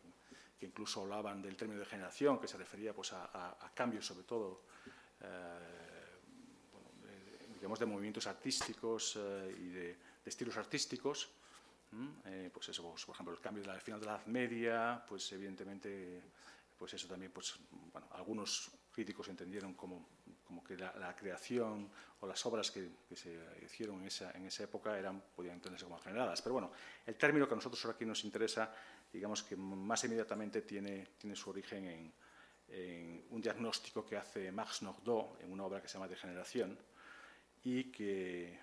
incluso 0.65 1.01
hablaban 1.01 1.41
del 1.41 1.55
término 1.55 1.79
de 1.79 1.85
generación, 1.87 2.39
que 2.39 2.47
se 2.47 2.57
refería 2.57 2.93
pues, 2.93 3.13
a, 3.13 3.71
cambios, 3.73 4.05
sobre 4.05 4.23
todo, 4.23 4.61
eh, 5.21 5.59
digamos, 7.55 7.79
de 7.79 7.85
movimientos 7.87 8.27
artísticos 8.27 9.17
eh, 9.17 9.55
y 9.59 9.69
de, 9.69 9.97
estilos 10.23 10.55
artísticos. 10.57 11.29
pues 12.53 12.69
eso, 12.69 12.83
pues, 12.91 13.05
por 13.05 13.15
ejemplo, 13.15 13.33
el 13.33 13.41
cambio 13.41 13.63
del 13.63 13.81
final 13.81 13.99
de 13.99 14.05
la 14.05 14.15
Edad 14.17 14.25
Media, 14.27 15.03
pues 15.07 15.31
evidentemente 15.31 16.21
pues 16.81 16.95
eso 16.95 17.07
también, 17.07 17.31
pues, 17.31 17.53
bueno, 17.93 18.07
algunos 18.13 18.71
críticos 18.91 19.27
entendieron 19.27 19.75
como, 19.75 20.09
como 20.43 20.63
que 20.63 20.75
la, 20.75 21.15
creación 21.15 21.91
o 22.19 22.25
las 22.25 22.43
obras 22.47 22.71
que, 22.71 22.89
se 23.13 23.37
hicieron 23.63 24.01
en 24.01 24.07
esa, 24.07 24.31
en 24.31 24.47
esa, 24.47 24.63
época 24.63 24.97
eran, 24.97 25.21
podían 25.35 25.57
entenderse 25.57 25.85
como 25.85 25.99
generadas. 25.99 26.41
Pero 26.41 26.53
bueno, 26.53 26.71
el 27.05 27.15
término 27.17 27.47
que 27.47 27.53
a 27.53 27.57
nosotros 27.57 27.85
aquí 27.85 28.03
nos 28.03 28.23
interesa, 28.23 28.73
digamos 29.13 29.43
que 29.43 29.55
más 29.55 30.03
inmediatamente 30.05 30.63
tiene, 30.63 31.09
tiene 31.19 31.35
su 31.35 31.51
origen 31.51 31.85
en, 31.85 33.25
un 33.29 33.39
diagnóstico 33.39 34.03
que 34.03 34.17
hace 34.17 34.51
Max 34.51 34.81
Nordau 34.81 35.37
en 35.39 35.51
una 35.51 35.65
obra 35.65 35.83
que 35.83 35.87
se 35.87 35.93
llama 35.93 36.07
Degeneración 36.07 36.79
y 37.63 37.91
que, 37.91 38.59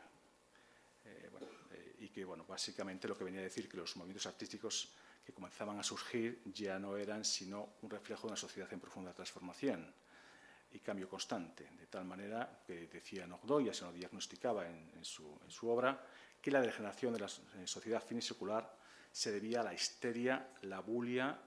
eh, 1.05 1.29
bueno, 1.31 1.47
eh, 1.71 1.95
y 2.01 2.09
que 2.09 2.25
bueno, 2.25 2.45
básicamente 2.49 3.07
lo 3.07 3.17
que 3.17 3.23
venía 3.23 3.39
a 3.39 3.45
decir 3.45 3.69
que 3.69 3.77
los 3.77 3.97
movimientos 3.97 4.27
artísticos 4.27 4.93
que 5.29 5.35
comenzaban 5.35 5.79
a 5.79 5.83
surgir 5.83 6.41
ya 6.47 6.79
no 6.79 6.97
eran 6.97 7.23
sino 7.23 7.75
un 7.83 7.91
reflejo 7.91 8.23
de 8.23 8.29
una 8.29 8.37
sociedad 8.37 8.73
en 8.73 8.81
profunda 8.81 9.13
transformación 9.13 9.95
y 10.71 10.79
cambio 10.79 11.07
constante, 11.07 11.69
de 11.79 11.87
tal 11.87 12.07
manera 12.07 12.63
que 12.67 12.87
decía 12.87 13.27
Nogdo, 13.27 13.61
ya 13.61 13.75
se 13.75 13.85
lo 13.85 13.93
diagnosticaba 13.93 14.67
en, 14.67 15.05
su, 15.05 15.69
obra, 15.69 16.03
que 16.41 16.51
la 16.51 16.63
degeneración 16.63 17.13
de 17.13 17.21
la 17.21 17.29
sociedad 17.29 18.03
finisircular 18.03 18.75
se 19.13 19.31
debía 19.31 19.61
a 19.61 19.65
la 19.65 19.75
histeria, 19.75 20.49
la 20.63 20.81
bulia, 20.81 21.39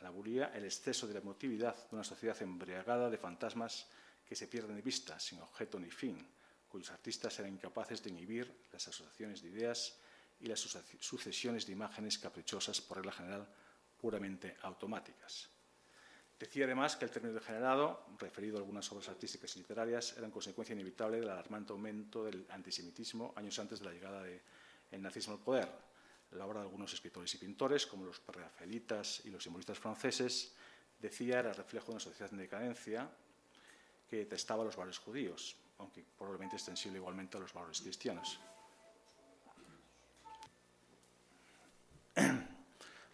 la 0.00 0.10
bulia, 0.10 0.50
el 0.52 0.64
exceso 0.64 1.06
de 1.06 1.14
la 1.14 1.20
emotividad 1.20 1.76
de 1.76 1.94
una 1.94 2.04
sociedad 2.04 2.42
embriagada 2.42 3.08
de 3.08 3.18
fantasmas 3.18 3.86
que 4.28 4.34
se 4.34 4.48
pierden 4.48 4.74
de 4.74 4.82
vista, 4.82 5.20
sin 5.20 5.40
objeto 5.40 5.78
ni 5.78 5.92
fin, 5.92 6.26
cuyos 6.68 6.90
artistas 6.90 7.38
eran 7.38 7.52
incapaces 7.52 8.02
de 8.02 8.10
inhibir 8.10 8.64
las 8.72 8.88
asociaciones 8.88 9.42
de 9.42 9.50
ideas 9.50 10.00
y 10.40 10.46
las 10.46 10.60
sucesiones 10.60 11.66
de 11.66 11.72
imágenes 11.72 12.18
caprichosas, 12.18 12.80
por 12.80 12.98
regla 12.98 13.12
general, 13.12 13.48
puramente 14.00 14.56
automáticas. 14.62 15.48
Decía 16.38 16.66
además 16.66 16.96
que 16.96 17.04
el 17.04 17.10
término 17.10 17.34
degenerado, 17.34 18.06
referido 18.18 18.56
a 18.56 18.60
algunas 18.60 18.90
obras 18.92 19.08
artísticas 19.08 19.56
y 19.56 19.58
literarias, 19.58 20.14
era 20.16 20.26
en 20.26 20.30
consecuencia 20.30 20.72
inevitable 20.72 21.18
del 21.18 21.30
alarmante 21.30 21.72
aumento 21.72 22.24
del 22.24 22.46
antisemitismo 22.50 23.32
años 23.34 23.58
antes 23.58 23.80
de 23.80 23.86
la 23.86 23.92
llegada 23.92 24.22
del 24.22 25.02
nazismo 25.02 25.34
al 25.34 25.40
poder. 25.40 25.68
La 26.32 26.46
obra 26.46 26.60
de 26.60 26.66
algunos 26.66 26.92
escritores 26.92 27.34
y 27.34 27.38
pintores, 27.38 27.86
como 27.86 28.04
los 28.04 28.20
prerrafaelitas 28.20 29.22
y 29.24 29.30
los 29.30 29.42
simbolistas 29.42 29.78
franceses, 29.78 30.54
decía 31.00 31.40
era 31.40 31.52
reflejo 31.52 31.86
de 31.86 31.92
una 31.92 32.00
sociedad 32.00 32.32
en 32.32 32.38
decadencia 32.38 33.10
que 34.08 34.18
detestaba 34.18 34.62
los 34.62 34.76
valores 34.76 34.98
judíos, 34.98 35.56
aunque 35.78 36.04
probablemente 36.16 36.54
extensible 36.54 36.98
igualmente 36.98 37.36
a 37.36 37.40
los 37.40 37.52
valores 37.52 37.80
cristianos. 37.80 38.38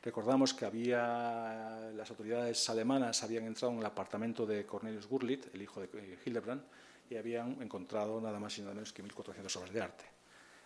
Recordamos 0.05 0.53
que 0.53 0.67
había, 0.67 1.91
las 1.95 2.11
autoridades 2.11 2.69
alemanas 2.69 3.23
habían 3.23 3.47
entrado 3.47 3.73
en 3.73 3.79
el 3.79 3.87
apartamento 3.87 4.45
de 4.45 4.67
Cornelius 4.67 5.07
Gurlitt, 5.07 5.47
el 5.55 5.63
hijo 5.63 5.81
de 5.81 5.89
eh, 5.95 6.19
Hildebrand, 6.27 6.63
y 7.09 7.17
habían 7.17 7.63
encontrado 7.63 8.21
nada 8.21 8.39
más 8.39 8.59
y 8.59 8.61
nada 8.61 8.75
menos 8.75 8.93
que 8.93 9.03
1.400 9.03 9.57
obras 9.57 9.73
de 9.73 9.81
arte. 9.81 10.05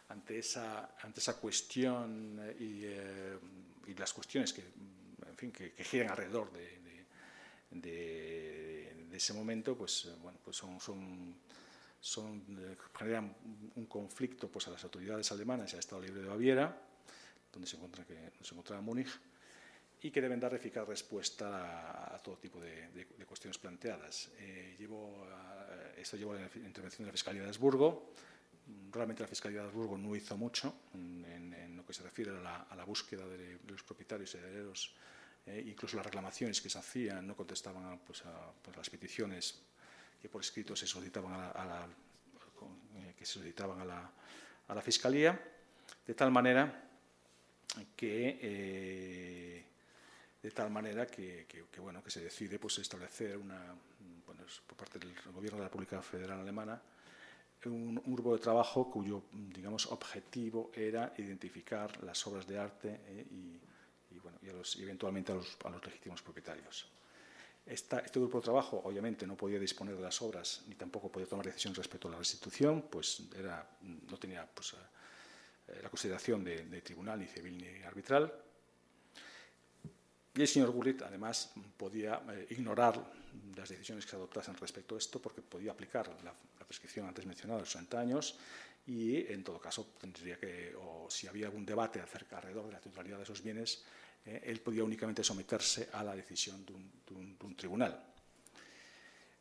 Ante 0.08 0.40
esa, 0.40 0.96
ante 1.00 1.20
esa 1.20 1.36
cuestión 1.36 2.36
eh, 2.42 2.56
eh, 2.58 3.38
y, 3.86 3.94
las 3.94 4.12
cuestiones 4.12 4.52
que, 4.52 4.62
en 5.24 5.36
fin, 5.36 5.52
que, 5.52 5.70
giran 5.84 6.10
alrededor 6.10 6.50
de, 6.50 7.06
de, 7.70 9.16
ese 9.16 9.32
momento, 9.34 9.76
pues, 9.76 10.08
bueno, 10.20 10.38
pues 10.44 10.56
son, 10.56 10.80
son, 12.00 12.56
generan 12.96 13.36
un 13.76 13.86
conflicto 13.86 14.48
pues, 14.48 14.66
a 14.66 14.70
las 14.72 14.82
autoridades 14.82 15.30
alemanas 15.30 15.72
y 15.72 15.76
al 15.76 15.80
Estado 15.80 16.02
Libre 16.02 16.22
de 16.22 16.28
Baviera, 16.28 16.88
donde 17.52 17.68
se, 17.68 17.76
encuentra 17.76 18.04
que, 18.04 18.32
se 18.40 18.54
encontraba 18.54 18.82
Múnich, 18.82 19.08
y 20.02 20.10
que 20.10 20.20
deben 20.20 20.38
dar 20.38 20.54
eficaz 20.54 20.86
respuesta 20.86 22.14
a, 22.14 22.18
todo 22.18 22.36
tipo 22.36 22.60
de, 22.60 23.06
cuestiones 23.26 23.58
planteadas. 23.58 24.30
Eh, 24.38 24.76
llevo 24.78 25.26
esto 25.96 26.16
llevó 26.16 26.32
a 26.32 26.36
la 26.36 26.42
intervención 26.42 27.04
de 27.04 27.06
la 27.06 27.12
Fiscalía 27.12 27.42
de 27.42 27.48
Habsburgo. 27.48 28.12
Realmente 28.92 29.22
la 29.22 29.28
Fiscalía 29.28 29.60
de 29.60 29.66
Habsburgo 29.66 29.98
no 29.98 30.14
hizo 30.14 30.36
mucho 30.36 30.74
en, 30.94 31.76
lo 31.76 31.84
que 31.84 31.92
se 31.92 32.02
refiere 32.02 32.30
a 32.30 32.74
la, 32.76 32.84
búsqueda 32.84 33.26
de, 33.26 33.58
los 33.66 33.82
propietarios 33.82 34.34
y 34.34 34.38
herederos. 34.38 34.94
Eh, 35.46 35.64
incluso 35.66 35.96
las 35.96 36.04
reclamaciones 36.04 36.60
que 36.60 36.68
se 36.68 36.78
hacían 36.78 37.26
no 37.26 37.34
contestaban 37.34 37.84
a, 37.84 37.96
pues, 37.96 38.22
pues, 38.62 38.76
las 38.76 38.90
peticiones 38.90 39.62
que 40.20 40.28
por 40.28 40.42
escrito 40.42 40.76
se 40.76 40.86
solicitaban 40.86 41.32
a 41.32 41.64
la, 41.64 41.88
eh, 42.96 43.14
que 43.16 43.24
se 43.24 43.34
solicitaban 43.34 43.80
a 43.80 43.84
la, 43.84 44.82
Fiscalía, 44.82 45.40
de 46.06 46.14
tal 46.14 46.30
manera 46.30 46.90
que 47.96 48.38
eh, 48.42 49.64
de 50.42 50.50
tal 50.50 50.70
manera 50.70 51.06
que, 51.06 51.46
bueno, 51.78 52.02
que 52.02 52.10
se 52.10 52.20
decide 52.20 52.58
pues, 52.58 52.78
establecer 52.78 53.36
una, 53.36 53.74
bueno, 54.26 54.42
por 54.66 54.76
parte 54.76 54.98
del 54.98 55.14
Gobierno 55.32 55.58
de 55.58 55.64
la 55.64 55.68
República 55.68 56.00
Federal 56.02 56.40
Alemana 56.40 56.80
un, 57.66 58.00
grupo 58.06 58.34
de 58.34 58.40
trabajo 58.40 58.88
cuyo 58.90 59.24
digamos, 59.32 59.86
objetivo 59.86 60.70
era 60.74 61.12
identificar 61.18 62.02
las 62.04 62.24
obras 62.26 62.46
de 62.46 62.58
arte 62.58 63.00
eh, 63.06 63.26
y, 64.10 64.18
bueno, 64.20 64.38
y, 64.42 64.82
eventualmente 64.82 65.32
a 65.32 65.34
los, 65.34 65.56
a 65.64 65.70
los, 65.70 65.84
legítimos 65.84 66.22
propietarios. 66.22 66.86
Este 67.66 68.00
grupo 68.14 68.38
de 68.38 68.44
trabajo 68.44 68.80
obviamente 68.84 69.26
no 69.26 69.36
podía 69.36 69.58
disponer 69.58 69.96
de 69.96 70.02
las 70.02 70.22
obras 70.22 70.62
ni 70.68 70.74
tampoco 70.74 71.12
podía 71.12 71.26
tomar 71.26 71.44
decisiones 71.44 71.76
respecto 71.76 72.08
a 72.08 72.12
la 72.12 72.18
restitución, 72.18 72.86
pues 72.90 73.22
era, 73.36 73.68
no 73.82 74.16
tenía 74.16 74.46
pues, 74.46 74.74
eh, 75.68 75.80
la 75.82 75.90
consideración 75.90 76.44
de, 76.44 76.80
tribunal, 76.80 77.18
ni 77.18 77.26
civil 77.26 77.58
ni 77.58 77.82
arbitral. 77.82 78.32
Y 80.38 80.42
el 80.42 80.46
señor 80.46 80.70
Gurrit, 80.70 81.02
además, 81.02 81.50
podía 81.76 82.22
eh, 82.30 82.46
ignorar 82.50 82.94
las 83.56 83.68
decisiones 83.70 84.04
que 84.04 84.10
se 84.12 84.16
adoptasen 84.16 84.54
respecto 84.54 84.94
a 84.94 84.98
esto 84.98 85.20
porque 85.20 85.42
podía 85.42 85.72
aplicar 85.72 86.08
la, 86.22 86.32
prescripción 86.64 87.08
antes 87.08 87.26
mencionada 87.26 87.58
de 87.58 87.62
los 87.62 87.72
60 87.72 87.98
años 87.98 88.38
y, 88.86 89.32
en 89.32 89.42
todo 89.42 89.58
caso, 89.58 89.94
tendría 89.98 90.38
que, 90.38 90.76
o 90.76 91.10
si 91.10 91.26
había 91.26 91.46
algún 91.46 91.66
debate 91.66 91.98
acerca 91.98 92.36
alrededor 92.36 92.66
de 92.66 92.72
la 92.72 92.78
titularidad 92.78 93.16
de 93.16 93.24
esos 93.24 93.42
bienes, 93.42 93.82
eh, 94.24 94.42
él 94.44 94.60
podía 94.60 94.84
únicamente 94.84 95.24
someterse 95.24 95.88
a 95.92 96.04
la 96.04 96.14
decisión 96.14 96.64
de 96.64 96.72
un, 97.14 97.56
tribunal. 97.56 98.00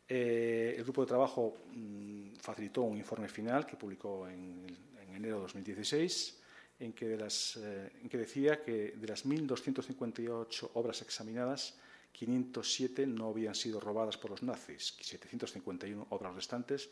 el 0.08 0.84
grupo 0.84 1.02
de 1.02 1.08
trabajo 1.08 1.58
mm, 1.76 2.38
facilitó 2.42 2.82
un 2.82 2.98
informe 2.98 3.30
final 3.30 3.68
que 3.68 3.76
publicó 3.76 4.28
en 4.28 4.66
el 5.00 5.16
enero 5.16 5.36
de 5.36 5.42
2016, 5.44 6.40
en 6.80 6.94
que, 6.94 7.08
de 7.08 7.18
las, 7.18 7.58
eh, 7.58 7.92
en 8.02 8.10
que 8.10 8.18
decía 8.18 8.62
que 8.62 8.92
de 8.92 9.08
las 9.08 9.26
1.258 9.26 10.72
obras 10.74 11.02
examinadas, 11.02 11.78
507 12.12 13.06
no 13.08 13.30
habían 13.30 13.56
sido 13.56 13.80
robadas 13.80 14.18
por 14.18 14.32
los 14.32 14.44
nazis, 14.44 14.96
751 15.00 16.08
obras 16.10 16.36
restantes 16.36 16.90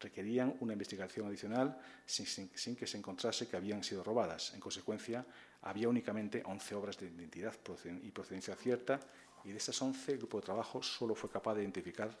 requerían 0.00 0.56
una 0.60 0.72
investigación 0.72 1.26
adicional 1.28 1.78
sin, 2.04 2.76
que 2.76 2.86
se 2.86 2.98
encontrase 2.98 3.48
que 3.48 3.56
habían 3.56 3.82
sido 3.82 4.02
robadas. 4.02 4.52
En 4.54 4.60
consecuencia, 4.60 5.24
había 5.62 5.88
únicamente 5.88 6.42
11 6.44 6.74
obras 6.74 6.98
de 6.98 7.06
identidad 7.06 7.54
y 8.02 8.10
procedencia 8.10 8.54
cierta 8.56 9.00
y 9.44 9.50
de 9.50 9.56
esas 9.56 9.80
11 9.80 10.12
el 10.12 10.18
grupo 10.18 10.40
de 10.40 10.46
trabajo 10.46 10.82
solo 10.82 11.14
fue 11.14 11.30
capaz 11.30 11.54
de 11.54 11.62
identificar 11.62 12.20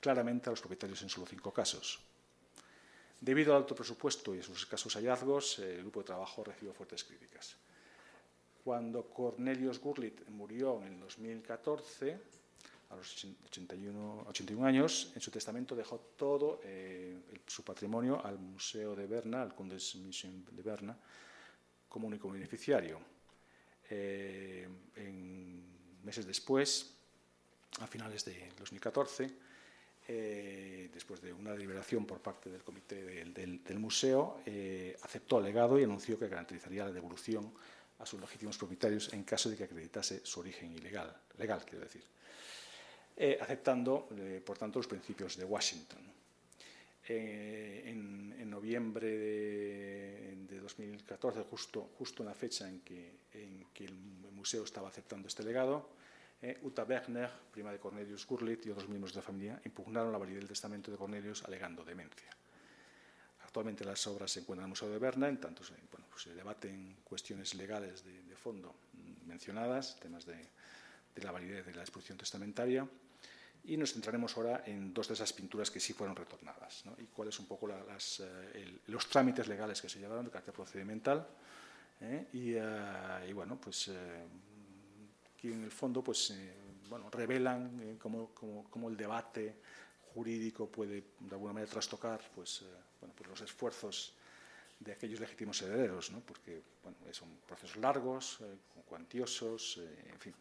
claramente 0.00 0.48
a 0.48 0.52
los 0.52 0.60
propietarios 0.60 1.02
en 1.02 1.08
solo 1.08 1.26
cinco 1.26 1.52
casos. 1.52 2.00
Debido 3.20 3.54
al 3.54 3.62
alto 3.62 3.74
presupuesto 3.74 4.34
y 4.34 4.40
a 4.40 4.42
sus 4.42 4.58
escasos 4.58 4.94
hallazgos, 4.94 5.58
el 5.60 5.78
grupo 5.78 6.00
de 6.00 6.06
trabajo 6.06 6.44
recibió 6.44 6.74
fuertes 6.74 7.04
críticas. 7.04 7.56
Cuando 8.62 9.04
Cornelius 9.04 9.78
Gurlitt 9.78 10.28
murió 10.28 10.82
en 10.82 10.94
el 10.94 11.00
2014, 11.00 12.18
a 12.90 12.96
los 12.96 13.24
81, 13.46 14.24
81 14.28 14.66
años, 14.66 15.12
en 15.14 15.20
su 15.20 15.30
testamento 15.30 15.74
dejó 15.74 15.98
todo 16.16 16.60
eh, 16.64 17.40
su 17.46 17.62
patrimonio 17.64 18.24
al 18.24 18.38
Museo 18.38 18.94
de 18.94 19.06
Berna, 19.06 19.42
al 19.42 19.54
Kundesmuseum 19.54 20.44
de 20.50 20.62
Berna, 20.62 20.96
como 21.88 22.06
único 22.06 22.30
beneficiario. 22.30 23.00
Eh, 23.90 24.68
en 24.96 26.02
meses 26.02 26.26
después, 26.26 26.94
a 27.80 27.86
finales 27.86 28.24
de 28.24 28.52
2014, 28.58 29.30
eh, 30.08 30.90
después 30.92 31.20
de 31.22 31.32
una 31.32 31.52
deliberación 31.52 32.06
por 32.06 32.20
parte 32.20 32.50
del 32.50 32.62
comité 32.62 33.24
del, 33.24 33.78
museo, 33.78 34.40
aceptó 35.02 35.38
el 35.38 35.44
legado 35.44 35.78
y 35.78 35.84
anunció 35.84 36.18
que 36.18 36.28
garantizaría 36.28 36.84
la 36.84 36.92
devolución 36.92 37.52
a 37.98 38.06
sus 38.06 38.20
legítimos 38.20 38.58
propietarios 38.58 39.12
en 39.12 39.24
caso 39.24 39.48
de 39.48 39.56
que 39.56 39.64
acreditase 39.64 40.20
su 40.24 40.40
origen 40.40 40.72
ilegal, 40.72 41.14
legal, 41.38 41.64
quiero 41.64 41.84
decir. 41.84 42.04
Eh, 43.16 43.38
aceptando, 43.40 44.08
eh, 44.18 44.42
por 44.44 44.58
tanto, 44.58 44.80
los 44.80 44.88
principios 44.88 45.36
de 45.36 45.44
Washington. 45.44 46.00
Eh, 47.06 47.82
en, 47.86 48.50
noviembre 48.50 49.08
de, 49.08 50.60
2014, 50.60 51.42
justo, 51.42 51.90
justo 51.98 52.22
en 52.22 52.28
la 52.28 52.34
fecha 52.34 52.68
en 52.68 52.80
que, 52.80 53.12
en 53.34 53.66
que, 53.74 53.84
el 53.84 53.94
museo 54.32 54.62
estaba 54.62 54.88
aceptando 54.88 55.26
este 55.26 55.42
legado, 55.42 55.90
Uta 56.62 56.84
Bergner, 56.84 57.30
prima 57.50 57.72
de 57.72 57.78
Cornelius 57.78 58.26
Gurlitt 58.26 58.66
y 58.66 58.70
otros 58.70 58.88
miembros 58.88 59.14
de 59.14 59.20
la 59.20 59.22
familia 59.22 59.60
impugnaron 59.64 60.12
la 60.12 60.18
validez 60.18 60.40
del 60.40 60.48
testamento 60.48 60.90
de 60.90 60.96
Cornelius 60.98 61.42
alegando 61.44 61.84
demencia. 61.84 62.28
Actualmente 63.44 63.84
las 63.84 64.06
obras 64.08 64.32
se 64.32 64.40
encuentran 64.40 64.64
en 64.64 64.66
el 64.66 64.70
Museo 64.70 64.90
de 64.90 64.98
Berna, 64.98 65.28
en 65.28 65.38
tanto 65.38 65.62
se, 65.62 65.74
bueno, 65.90 66.06
pues 66.10 66.34
debaten 66.34 66.96
cuestiones 67.04 67.54
legales 67.54 68.04
de, 68.04 68.34
fondo 68.36 68.74
mencionadas, 69.26 69.98
temas 70.00 70.26
de, 70.26 70.36
la 71.22 71.30
validez 71.30 71.64
de 71.64 71.74
la 71.74 71.82
exposición 71.82 72.18
testamentaria, 72.18 72.86
y 73.66 73.76
nos 73.76 73.92
centraremos 73.92 74.36
ahora 74.36 74.64
en 74.66 74.92
dos 74.92 75.08
de 75.08 75.14
esas 75.14 75.32
pinturas 75.32 75.70
que 75.70 75.80
sí 75.80 75.92
fueron 75.92 76.14
retornadas 76.14 76.84
y 76.98 77.04
cuáles 77.04 77.38
un 77.38 77.46
poco 77.46 77.70
eh, 77.70 78.80
los 78.88 79.08
trámites 79.08 79.48
legales 79.48 79.80
que 79.80 79.88
se 79.88 80.00
llevaron 80.00 80.24
de 80.24 80.30
carácter 80.30 80.52
procedimental. 80.52 81.26
¿eh? 82.00 82.26
Eh, 82.32 83.26
y, 83.28 83.32
bueno, 83.32 83.58
pues 83.58 83.90
en 85.52 85.64
el 85.64 85.70
fondo 85.70 86.02
pues, 86.02 86.34
bueno, 86.88 87.10
revelan 87.10 87.98
cómo, 88.00 88.30
cómo, 88.34 88.64
cómo, 88.70 88.88
el 88.88 88.96
debate 88.96 89.56
jurídico 90.14 90.68
puede 90.68 91.04
de 91.20 91.34
alguna 91.34 91.52
manera 91.52 91.70
trastocar 91.70 92.20
pues, 92.34 92.64
bueno, 93.00 93.14
pues 93.16 93.28
los 93.28 93.40
esfuerzos 93.40 94.14
de 94.78 94.92
aquellos 94.92 95.20
legítimos 95.20 95.60
herederos, 95.62 96.10
¿no? 96.10 96.20
porque 96.20 96.62
bueno, 96.82 96.98
son 97.12 97.28
procesos 97.46 97.76
largos, 97.76 98.40
cuantiosos, 98.86 99.80
en 100.06 100.18
fin. 100.18 100.34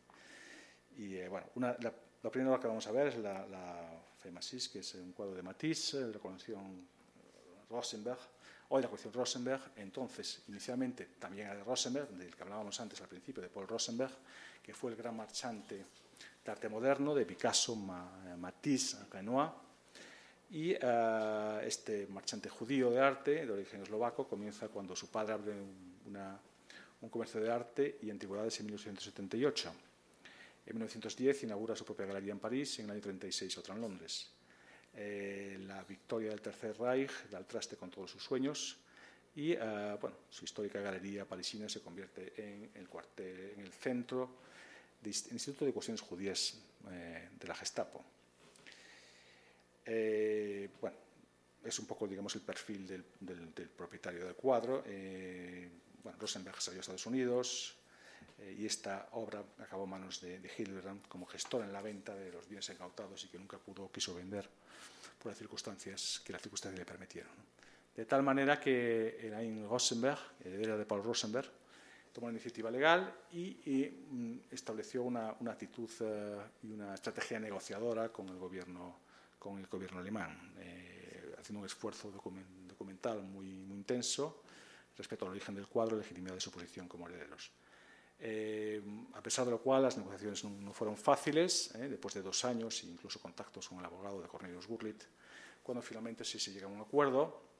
Y 0.97 1.21
bueno, 1.27 1.47
una, 1.55 1.75
la, 1.79 1.93
lo 2.23 2.31
primero 2.31 2.57
que 2.59 2.67
vamos 2.67 2.87
a 2.87 2.91
ver 2.91 3.07
es 3.07 3.17
la, 3.17 3.45
la 3.47 4.01
Femasis, 4.17 4.69
que 4.69 4.79
es 4.79 4.95
un 4.95 5.11
cuadro 5.11 5.35
de 5.35 5.43
Matisse, 5.43 5.97
de 5.97 6.13
la 6.13 6.19
colección 6.19 6.87
Rosenberg, 7.69 8.19
hoy 8.69 8.81
la 8.81 8.87
colección 8.87 9.13
Rosenberg, 9.13 9.61
entonces 9.75 10.43
inicialmente 10.47 11.05
también 11.19 11.47
era 11.47 11.57
de 11.57 11.63
Rosenberg, 11.65 12.09
del 12.09 12.33
que 12.33 12.43
hablábamos 12.43 12.79
antes 12.79 13.01
al 13.01 13.09
principio, 13.09 13.43
de 13.43 13.49
Paul 13.49 13.67
Rosenberg, 13.67 14.13
que 14.63 14.73
fue 14.73 14.91
el 14.91 14.97
gran 14.97 15.15
marchante 15.15 15.85
de 16.43 16.51
arte 16.51 16.69
moderno, 16.69 17.13
de 17.13 17.25
Picasso, 17.25 17.75
Matisse, 17.75 18.97
Renoir, 19.11 19.49
y 20.51 20.73
uh, 20.75 21.59
este 21.63 22.05
marchante 22.07 22.47
judío 22.47 22.91
de 22.91 22.99
arte, 22.99 23.45
de 23.45 23.51
origen 23.51 23.81
eslovaco, 23.81 24.27
comienza 24.27 24.67
cuando 24.67 24.95
su 24.95 25.09
padre 25.09 25.33
abre 25.33 25.53
un 27.01 27.09
comercio 27.09 27.41
de 27.41 27.51
arte 27.51 27.97
y 28.03 28.09
antigüedades 28.11 28.59
en 28.59 28.67
1878. 28.67 29.73
En 30.65 30.75
1910 30.75 31.43
inaugura 31.43 31.75
su 31.75 31.83
propia 31.83 32.05
galería 32.05 32.31
en 32.31 32.39
París 32.39 32.77
y 32.77 32.81
en 32.81 32.85
el 32.85 32.91
año 32.93 33.01
36 33.01 33.57
otra 33.57 33.73
en 33.75 33.81
Londres. 33.81 34.29
Eh, 34.95 35.57
la 35.65 35.83
victoria 35.83 36.29
del 36.29 36.39
Tercer 36.39 36.77
Reich 36.79 37.11
da 37.31 37.39
el 37.39 37.45
traste 37.45 37.75
con 37.75 37.89
todos 37.89 38.11
sus 38.11 38.23
sueños 38.23 38.77
y 39.35 39.53
eh, 39.53 39.97
bueno, 39.99 40.17
su 40.29 40.45
histórica 40.45 40.79
galería 40.79 41.25
parisina 41.25 41.67
se 41.67 41.81
convierte 41.81 42.33
en 42.37 42.71
el, 42.75 42.87
cuartel, 42.87 43.53
en 43.57 43.61
el 43.61 43.71
centro 43.71 44.29
del 45.01 45.13
Instituto 45.31 45.65
de 45.65 45.73
Cuestiones 45.73 46.01
Judías 46.01 46.59
eh, 46.91 47.29
de 47.39 47.47
la 47.47 47.55
Gestapo. 47.55 48.03
bueno, 49.85 50.97
es 51.63 51.79
un 51.79 51.85
poco, 51.85 52.07
digamos, 52.07 52.35
el 52.35 52.41
perfil 52.41 52.87
del, 52.87 53.69
propietario 53.75 54.25
del 54.25 54.35
cuadro. 54.35 54.83
bueno, 56.03 56.17
Rosenberg 56.19 56.61
salió 56.61 56.79
a 56.79 56.81
Estados 56.81 57.05
Unidos, 57.05 57.77
eh, 58.39 58.55
y 58.59 58.65
esta 58.65 59.09
obra 59.13 59.43
acabó 59.59 59.83
en 59.83 59.89
manos 59.89 60.21
de, 60.21 60.39
de, 60.39 60.51
Hildebrand 60.57 61.07
como 61.07 61.25
gestor 61.25 61.63
en 61.63 61.71
la 61.71 61.81
venta 61.81 62.15
de 62.15 62.31
los 62.31 62.47
bienes 62.47 62.69
incautados 62.69 63.23
y 63.23 63.27
que 63.27 63.37
nunca 63.37 63.57
pudo 63.57 63.91
quiso 63.91 64.13
vender 64.13 64.49
por 65.19 65.31
las 65.31 65.37
circunstancias 65.37 66.21
que 66.25 66.33
las 66.33 66.41
circunstancias 66.41 66.79
le 66.79 66.85
permitieron. 66.85 67.52
De 67.95 68.05
tal 68.05 68.23
manera 68.23 68.59
que 68.59 69.19
Elaine 69.21 69.67
Rosenberg, 69.67 70.17
heredera 70.43 70.77
de 70.77 70.85
Paul 70.85 71.03
Rosenberg, 71.03 71.49
tomó 72.11 72.27
una 72.27 72.33
iniciativa 72.33 72.69
legal 72.69 73.11
y, 73.31 73.89
mm, 74.09 74.39
estableció 74.51 75.03
una, 75.03 75.35
una 75.39 75.51
actitud 75.51 75.89
uh, 76.01 76.65
y 76.65 76.71
una 76.71 76.93
estrategia 76.93 77.39
negociadora 77.39 78.09
con 78.09 78.29
el 78.29 78.37
gobierno, 78.37 78.99
alemán, 79.97 80.53
eh, 80.59 81.35
haciendo 81.37 81.59
un 81.59 81.65
esfuerzo 81.65 82.11
document, 82.11 82.47
documental 82.67 83.21
muy, 83.21 83.47
intenso 83.49 84.43
respecto 84.95 85.25
al 85.25 85.31
origen 85.31 85.55
del 85.55 85.67
cuadro 85.67 85.95
y 85.95 85.99
la 85.99 86.03
legitimidad 86.03 86.35
de 86.35 86.39
su 86.39 86.51
posición 86.51 86.87
como 86.87 87.07
herederos. 87.07 87.51
Eh, 88.19 88.81
a 89.13 89.21
pesar 89.21 89.43
de 89.43 89.51
lo 89.51 89.59
cual 89.59 89.81
las 89.81 89.97
negociaciones 89.97 90.45
no, 90.45 90.71
fueron 90.71 90.95
fáciles, 90.95 91.75
eh, 91.75 91.89
después 91.89 92.13
de 92.13 92.21
dos 92.21 92.45
años 92.45 92.81
e 92.83 92.87
incluso 92.87 93.19
contactos 93.19 93.67
con 93.67 93.79
el 93.79 93.85
abogado 93.85 94.21
de 94.21 94.27
Cornelius 94.27 94.67
Gurlitt, 94.67 95.03
cuando 95.61 95.81
finalmente 95.81 96.23
sí 96.23 96.39
se 96.39 96.53
llega 96.53 96.67
a 96.67 96.69
un 96.69 96.79
acuerdo, 96.79 97.52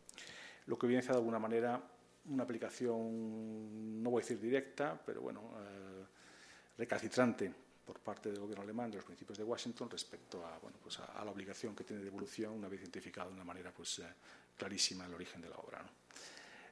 lo 0.67 0.77
que 0.77 0.85
evidencia 0.85 1.11
de 1.11 1.17
alguna 1.17 1.39
manera 1.39 1.81
una 2.25 2.43
aplicación, 2.43 4.01
no 4.01 4.09
voy 4.09 4.21
a 4.21 4.23
decir 4.23 4.39
directa, 4.39 4.99
pero 5.05 5.21
bueno, 5.21 5.41
eh, 5.59 6.05
recalcitrante 6.77 7.53
por 7.85 7.99
parte 7.99 8.31
del 8.31 8.39
gobierno 8.39 8.63
alemán 8.63 8.89
de 8.89 8.97
los 8.97 9.05
principios 9.05 9.37
de 9.37 9.43
Washington 9.43 9.89
respecto 9.89 10.45
a, 10.45 10.57
bueno, 10.59 10.77
pues 10.81 10.99
a, 10.99 11.05
a 11.19 11.25
la 11.25 11.31
obligación 11.31 11.75
que 11.75 11.83
tiene 11.83 11.99
de 11.99 12.05
devolución 12.05 12.53
una 12.53 12.69
vez 12.69 12.79
identificado 12.79 13.29
de 13.29 13.35
una 13.35 13.43
manera 13.43 13.73
pues, 13.73 13.99
eh, 13.99 14.03
clarísima 14.57 15.05
el 15.05 15.13
origen 15.13 15.41
de 15.41 15.49
la 15.49 15.57
obra. 15.57 15.81
¿no? 15.83 15.89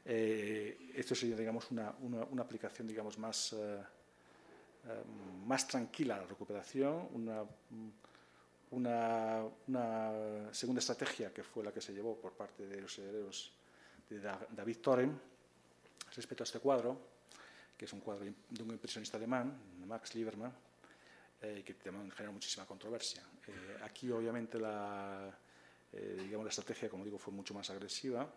Eh, 0.06 0.91
esto 0.95 1.13
sería, 1.13 1.36
digamos, 1.36 1.69
una, 1.71 1.93
una, 2.01 2.23
una 2.25 2.41
aplicación, 2.41 2.88
digamos, 2.88 3.17
más, 3.19 3.54
eh, 3.54 3.80
eh, 4.88 5.04
más 5.45 5.67
tranquila 5.67 6.15
a 6.15 6.17
la 6.19 6.25
recuperación, 6.25 7.10
una, 7.13 7.43
una, 8.71 10.51
segunda 10.51 10.80
estrategia 10.80 11.32
que 11.34 11.43
fue 11.43 11.63
la 11.63 11.71
que 11.71 11.82
se 11.82 11.93
llevó 11.93 12.19
por 12.19 12.34
parte 12.34 12.65
de 12.65 12.82
los 12.82 12.97
herederos 12.97 13.54
de 14.19 14.32
David 14.52 14.78
Thoren 14.78 15.21
respecto 16.15 16.43
a 16.43 16.45
este 16.45 16.60
cuadro, 16.60 17.12
que 17.78 17.86
es 17.86 17.93
un 17.93 18.02
cuadro 18.02 18.26
de 18.26 18.63
un 18.63 18.71
impresionista 18.71 19.17
alemán, 19.17 19.58
Max 19.88 20.13
Liebermann, 20.15 20.54
eh, 21.41 21.63
que 21.65 21.76
genera 21.76 22.32
muchísima 22.32 22.65
controversia. 22.65 23.24
Eh, 23.47 23.78
aquí, 23.84 24.12
obviamente, 24.12 24.60
la, 24.60 25.36
eh, 25.93 26.19
digamos, 26.24 26.45
la 26.45 26.50
estrategia, 26.50 26.89
como 26.89 27.06
digo, 27.06 27.17
fue 27.17 27.34
mucho 27.34 27.54
más 27.54 27.69
agresiva, 27.69 28.30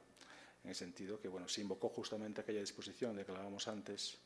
en 0.63 0.71
el 0.71 0.75
sentido 0.75 1.21
que 1.21 1.29
bueno, 1.29 1.47
se 1.49 1.61
invocó 1.61 1.91
justamente 1.91 2.41
aquella 2.41 2.61
disposición 2.61 3.17
de 3.17 3.25
que 3.25 3.33
hablábamos 3.33 3.69
antes, 3.69 4.19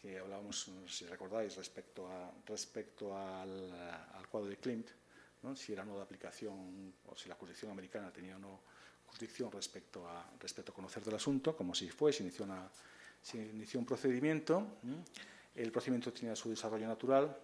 que 0.00 0.18
hablábamos, 0.20 0.70
si 0.86 1.06
recordáis, 1.06 1.56
respecto, 1.56 2.06
a, 2.06 2.30
respecto 2.46 3.16
al, 3.18 3.72
al 4.12 4.28
cuadro 4.28 4.48
de 4.48 4.58
Klimt, 4.58 4.90
si 5.54 5.72
era 5.72 5.84
no 5.84 5.96
de 5.96 6.02
aplicación 6.02 6.94
o 7.06 7.16
si 7.16 7.28
la 7.28 7.34
jurisdicción 7.34 7.70
americana 7.70 8.10
tenía 8.12 8.36
o 8.36 8.38
no 8.38 8.60
jurisdicción 9.06 9.52
respecto 9.52 10.08
a, 10.08 10.30
respecto 10.40 10.72
a 10.72 10.74
conocer 10.74 11.04
del 11.04 11.14
asunto, 11.14 11.56
como 11.56 11.74
si 11.74 11.88
fue, 11.90 12.12
se 12.12 12.22
inició, 12.22 13.78
un 13.78 13.86
procedimiento, 13.86 14.78
el 15.54 15.70
procedimiento 15.70 16.12
tenía 16.12 16.34
su 16.34 16.50
desarrollo 16.50 16.88
natural 16.88 17.36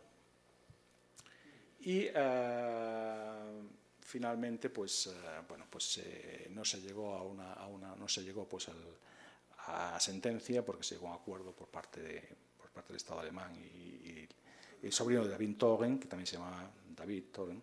y 1.81 2.09
uh, 2.09 3.69
finalmente 4.01 4.69
pues, 4.69 5.07
eh, 5.07 5.11
bueno, 5.49 5.67
pues 5.71 5.99
eh, 5.99 6.49
no 6.51 6.65
se 6.65 6.81
llegó 6.81 7.15
a 7.15 7.23
una, 7.23 7.95
no 7.97 8.09
se 8.09 8.23
llegó 8.23 8.47
pues 8.49 8.69
a 9.67 10.01
sentencia 10.01 10.65
porque 10.65 10.83
se 10.83 10.97
llegó 10.97 11.09
a 11.09 11.11
un 11.11 11.17
acuerdo 11.17 11.53
por 11.53 11.69
parte, 11.69 12.03
de, 12.03 12.29
por 12.59 12.71
parte 12.71 12.89
del 12.89 12.97
Estado 12.97 13.21
alemán 13.21 13.55
y, 13.57 13.69
y 14.11 14.29
el 14.83 14.93
sobrino 14.93 15.23
de 15.25 15.31
David 15.31 15.57
Togen, 15.57 15.99
que 15.99 16.09
también 16.09 16.27
se 16.27 16.37
llama 16.37 16.71
David 16.97 17.25
Togen, 17.33 17.63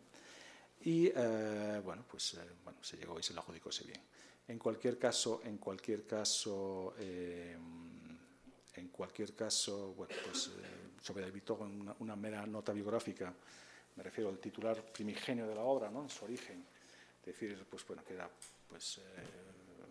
y 0.87 1.11
eh, 1.13 1.81
bueno, 1.83 2.05
pues 2.09 2.35
eh, 2.35 2.47
bueno, 2.63 2.81
se 2.81 2.95
llegó 2.95 3.19
y 3.19 3.23
se 3.23 3.33
lo 3.33 3.41
adjudicó 3.41 3.71
ese 3.71 3.83
bien. 3.83 3.99
En 4.47 4.57
cualquier 4.57 4.97
caso, 4.97 5.41
en 5.43 5.57
cualquier 5.57 6.07
caso, 6.07 6.95
eh, 6.97 7.57
en 8.73 8.87
cualquier 8.87 9.35
caso, 9.35 9.93
bueno, 9.97 10.15
pues 10.25 10.49
sobre 11.01 11.25
David 11.25 11.43
Togen, 11.43 11.81
una, 11.81 11.93
una 11.99 12.15
mera 12.15 12.45
nota 12.45 12.71
biográfica 12.71 13.33
me 13.97 14.03
refiero 14.03 14.29
al 14.29 14.37
titular 14.37 14.81
primigenio 14.93 15.45
de 15.45 15.55
la 15.55 15.61
obra, 15.61 15.89
¿no? 15.89 16.03
en 16.03 16.09
su 16.09 16.23
origen, 16.23 16.63
decir, 17.25 17.65
pues, 17.69 17.85
bueno, 17.85 18.05
que 18.05 18.13
era 18.13 18.29
pues, 18.69 19.01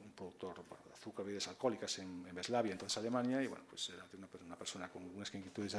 un 0.02 0.12
productor 0.12 0.54
de 0.64 0.92
azúcar, 0.94 1.26
bebidas 1.26 1.48
alcohólicas 1.48 1.98
en, 1.98 2.24
en 2.26 2.34
Beslavia, 2.34 2.72
entonces 2.72 2.96
Alemania, 2.96 3.42
y 3.42 3.48
bueno, 3.48 3.64
pues 3.68 3.90
era 3.90 4.06
una, 4.16 4.56
persona 4.56 4.88
con 4.88 5.04
unas 5.04 5.34
inquietudes 5.34 5.74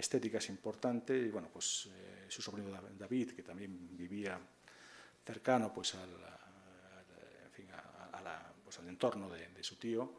estéticas 0.00 0.48
importantes, 0.48 1.26
y 1.26 1.28
bueno, 1.28 1.48
pues 1.52 1.88
eh, 1.92 2.26
su 2.28 2.42
sobrino 2.42 2.70
David, 2.98 3.32
que 3.32 3.42
también 3.42 3.96
vivía 3.96 4.40
cercano 5.24 5.72
pues 5.72 5.94
al, 5.94 6.10
en 7.44 7.52
fin, 7.52 7.66
a, 7.70 8.20
la, 8.20 8.52
pues, 8.64 8.78
al 8.78 8.88
entorno 8.88 9.28
de, 9.28 9.62
su 9.62 9.76
tío, 9.76 10.12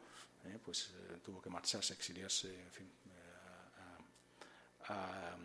eh, 0.44 0.58
pues 0.64 0.94
eh, 0.94 1.18
tuvo 1.22 1.42
que 1.42 1.50
marcharse, 1.50 1.92
exiliarse, 1.94 2.62
en 2.62 2.70
fin, 2.70 2.90
a, 4.88 5.36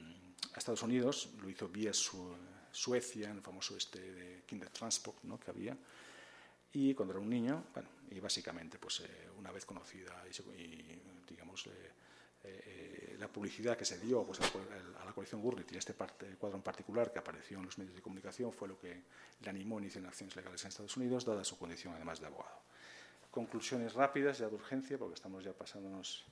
Estados 0.55 0.81
Unidos, 0.81 1.29
lo 1.39 1.49
hizo 1.49 1.67
vía 1.69 1.93
su, 1.93 2.35
Suecia, 2.71 3.29
en 3.29 3.37
el 3.37 3.41
famoso 3.41 3.77
este 3.77 3.99
de 3.99 4.43
Kindertransport 4.45 5.23
¿no? 5.23 5.39
que 5.39 5.49
había, 5.49 5.77
y 6.73 6.93
cuando 6.93 7.13
era 7.13 7.21
un 7.21 7.29
niño, 7.29 7.65
bueno, 7.73 7.89
y 8.11 8.19
básicamente, 8.19 8.77
pues 8.77 9.03
una 9.37 9.51
vez 9.51 9.65
conocida 9.65 10.23
y, 10.27 10.61
y 10.61 11.01
digamos, 11.27 11.69
eh, 12.47 13.15
la 13.19 13.27
publicidad 13.27 13.77
que 13.77 13.85
se 13.85 13.99
dio 13.99 14.23
pues, 14.23 14.39
a 14.41 15.05
la 15.05 15.11
colección 15.13 15.41
Gurrit 15.41 15.71
y 15.71 15.75
a 15.75 15.79
este 15.79 15.93
parte, 15.93 16.27
cuadro 16.39 16.57
en 16.57 16.63
particular 16.63 17.11
que 17.11 17.19
apareció 17.19 17.57
en 17.57 17.65
los 17.65 17.77
medios 17.77 17.95
de 17.95 18.01
comunicación 18.01 18.51
fue 18.51 18.67
lo 18.67 18.79
que 18.79 19.01
le 19.41 19.49
animó 19.49 19.77
a 19.77 19.81
iniciar 19.81 20.05
acciones 20.05 20.35
legales 20.35 20.61
en 20.63 20.69
Estados 20.69 20.95
Unidos, 20.97 21.25
dada 21.25 21.43
su 21.43 21.57
condición 21.57 21.93
además 21.93 22.19
de 22.19 22.27
abogado. 22.27 22.61
Conclusiones 23.31 23.93
rápidas, 23.93 24.39
ya 24.39 24.47
de 24.47 24.55
urgencia, 24.55 24.97
porque 24.97 25.15
estamos 25.15 25.43
ya 25.43 25.53
pasándonos 25.53 26.25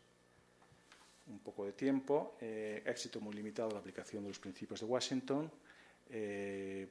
un 1.27 1.39
poco 1.39 1.65
de 1.65 1.73
tiempo. 1.73 2.37
éxito 2.39 3.19
muy 3.19 3.33
limitado 3.33 3.71
la 3.71 3.79
aplicación 3.79 4.23
de 4.23 4.29
los 4.29 4.39
principios 4.39 4.79
de 4.79 4.85
Washington 4.85 5.51
eh, 6.09 6.87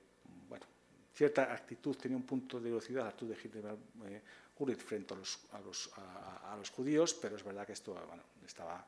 bueno, 0.49 0.67
cierta 1.13 1.53
actitud, 1.53 1.97
tenía 1.97 2.17
un 2.17 2.25
punto 2.25 2.59
de 2.59 2.71
velocidad 2.71 3.03
la 3.03 3.09
actitud 3.11 3.35
de 3.35 3.41
Hitler 3.43 3.77
eh, 4.07 4.77
frente 4.77 5.15
a 5.15 5.17
los, 5.17 5.41
a, 5.53 5.61
los, 5.61 5.91
a, 5.97 6.57
los, 6.57 6.71
judíos, 6.71 7.15
pero 7.15 7.37
es 7.37 7.45
verdad 7.45 7.67
que 7.67 7.73
esto 7.73 7.95
bueno, 8.07 8.23
estaba, 8.47 8.87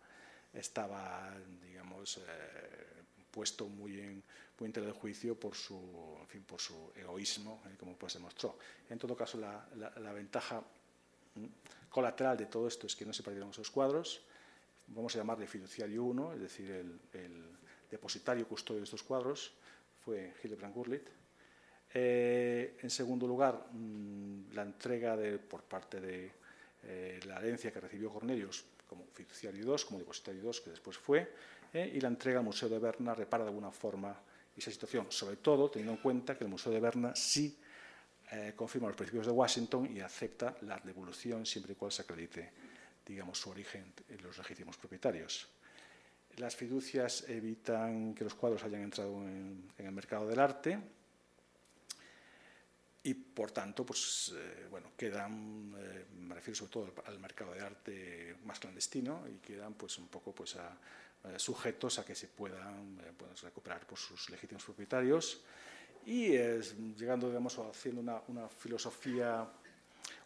estaba 0.59 1.35
digamos, 1.63 2.19
eh, 2.19 2.23
puesto 3.31 3.69
muy 3.69 4.01
en, 4.01 4.23
muy 4.59 4.67
en 4.67 4.73
de 4.73 4.93
juicio 4.93 5.39
por 5.39 5.55
su, 5.55 6.17
en 6.21 6.27
fin, 6.27 6.43
por 6.43 6.61
su 6.61 6.93
egoísmo, 6.97 7.63
eh, 7.67 7.77
como 7.79 7.97
pues 7.97 8.15
demostró. 8.15 8.59
En 8.89 8.99
todo 8.99 9.17
caso, 9.17 9.39
la, 9.39 9.69
la, 9.77 10.13
ventaja 10.13 10.63
colateral 11.91 12.37
de 12.37 12.47
todo 12.47 12.67
esto 12.67 12.87
es 12.87 12.97
que 12.97 13.05
no 13.05 13.13
se 13.13 13.23
perdieron 13.23 13.51
esos 13.51 13.71
cuadros. 13.71 14.23
Vamos 14.89 15.15
a 15.15 15.19
llamarle 15.19 15.47
fiduciario 15.47 16.05
1, 16.05 16.35
es 16.35 16.41
decir, 16.41 16.71
el, 16.71 17.01
el 17.13 17.57
depositario 17.91 18.47
custodio 18.49 18.81
de 18.81 18.85
estos 18.85 19.03
cuadros 19.03 19.53
fue 20.05 20.33
Hildebrand 20.43 20.75
Gurlitt. 20.75 21.09
Eh, 21.93 22.77
en 22.83 22.91
segundo 22.91 23.27
lugar, 23.27 23.69
mm, 23.73 24.53
la 24.53 24.63
entrega 24.63 25.17
de, 25.17 25.39
por 25.39 25.63
parte 25.63 26.01
de 26.01 26.31
eh, 26.85 27.21
la 27.27 27.39
herencia 27.39 27.73
que 27.73 27.81
recibió 27.81 28.11
Cornelius 28.11 28.65
como 28.87 29.07
fiduciario 29.13 29.65
2, 29.65 29.85
como 29.85 29.99
depositario 29.99 30.43
2, 30.43 30.61
que 30.61 30.71
después 30.71 30.97
fue, 30.97 31.33
eh, 31.73 31.93
y 31.95 32.01
la 32.01 32.09
entrega 32.09 32.39
al 32.39 32.45
Museo 32.45 32.69
de 32.69 32.79
Berna 32.79 33.15
repara 33.15 33.45
de 33.45 33.51
alguna 33.51 33.71
forma 33.71 34.19
esa 34.57 34.71
situación, 34.71 35.07
sobre 35.11 35.37
todo 35.37 35.71
teniendo 35.71 35.93
en 35.93 36.03
cuenta 36.03 36.37
que 36.37 36.45
el 36.45 36.51
Museo 36.51 36.73
de 36.73 36.81
Berna 36.81 37.15
sí 37.15 37.59
confirma 38.57 38.89
los 38.89 38.97
principios 38.97 39.27
de 39.27 39.31
Washington 39.31 39.89
y 39.95 40.01
acepta 40.01 40.57
la 40.63 40.81
devolución 40.81 41.47
siempre 41.47 41.75
y 41.75 41.77
cuando 41.77 41.93
se 41.93 42.03
acredite 42.03 42.51
digamos, 43.07 43.39
su 43.39 43.51
origen 43.51 43.93
en 44.09 44.23
los 44.23 44.37
legítimos 44.37 44.77
propietarios. 44.77 45.49
Las 46.37 46.57
fiducias 46.57 47.25
evitan 47.29 48.15
que 48.15 48.25
los 48.25 48.35
cuadros 48.35 48.65
hayan 48.65 48.83
entrado 48.83 49.23
en, 49.23 49.71
el 49.79 49.93
mercado 49.93 50.27
del 50.29 50.41
arte 50.41 50.79
y, 53.07 53.15
por 53.15 53.53
tanto, 53.53 53.87
pues, 53.87 54.35
eh, 54.35 54.67
bueno, 54.69 54.91
quedan, 54.97 55.73
eh, 55.79 56.07
me 56.19 56.35
refiero 56.35 56.57
sobre 56.57 56.73
todo 56.73 56.93
al, 57.07 57.21
mercado 57.21 57.55
de 57.55 57.61
arte 57.61 58.37
más 58.45 58.59
clandestino 58.59 59.23
y 59.29 59.39
quedan 59.39 59.75
pues, 59.75 59.97
un 59.99 60.09
poco 60.09 60.35
pues, 60.35 60.57
a, 60.57 60.77
sujetos 61.37 62.01
a 62.01 62.05
que 62.05 62.17
se 62.17 62.27
puedan 62.27 62.99
eh, 63.01 63.13
pues, 63.17 63.43
recuperar 63.43 63.87
por 63.87 63.97
sus 63.97 64.29
legítimos 64.29 64.65
propietarios 64.65 65.41
y 66.05 66.31
llegando, 66.97 67.29
digamos, 67.29 67.57
haciendo 67.61 68.01
una, 68.01 68.21
una 68.27 68.49
filosofía 68.49 69.49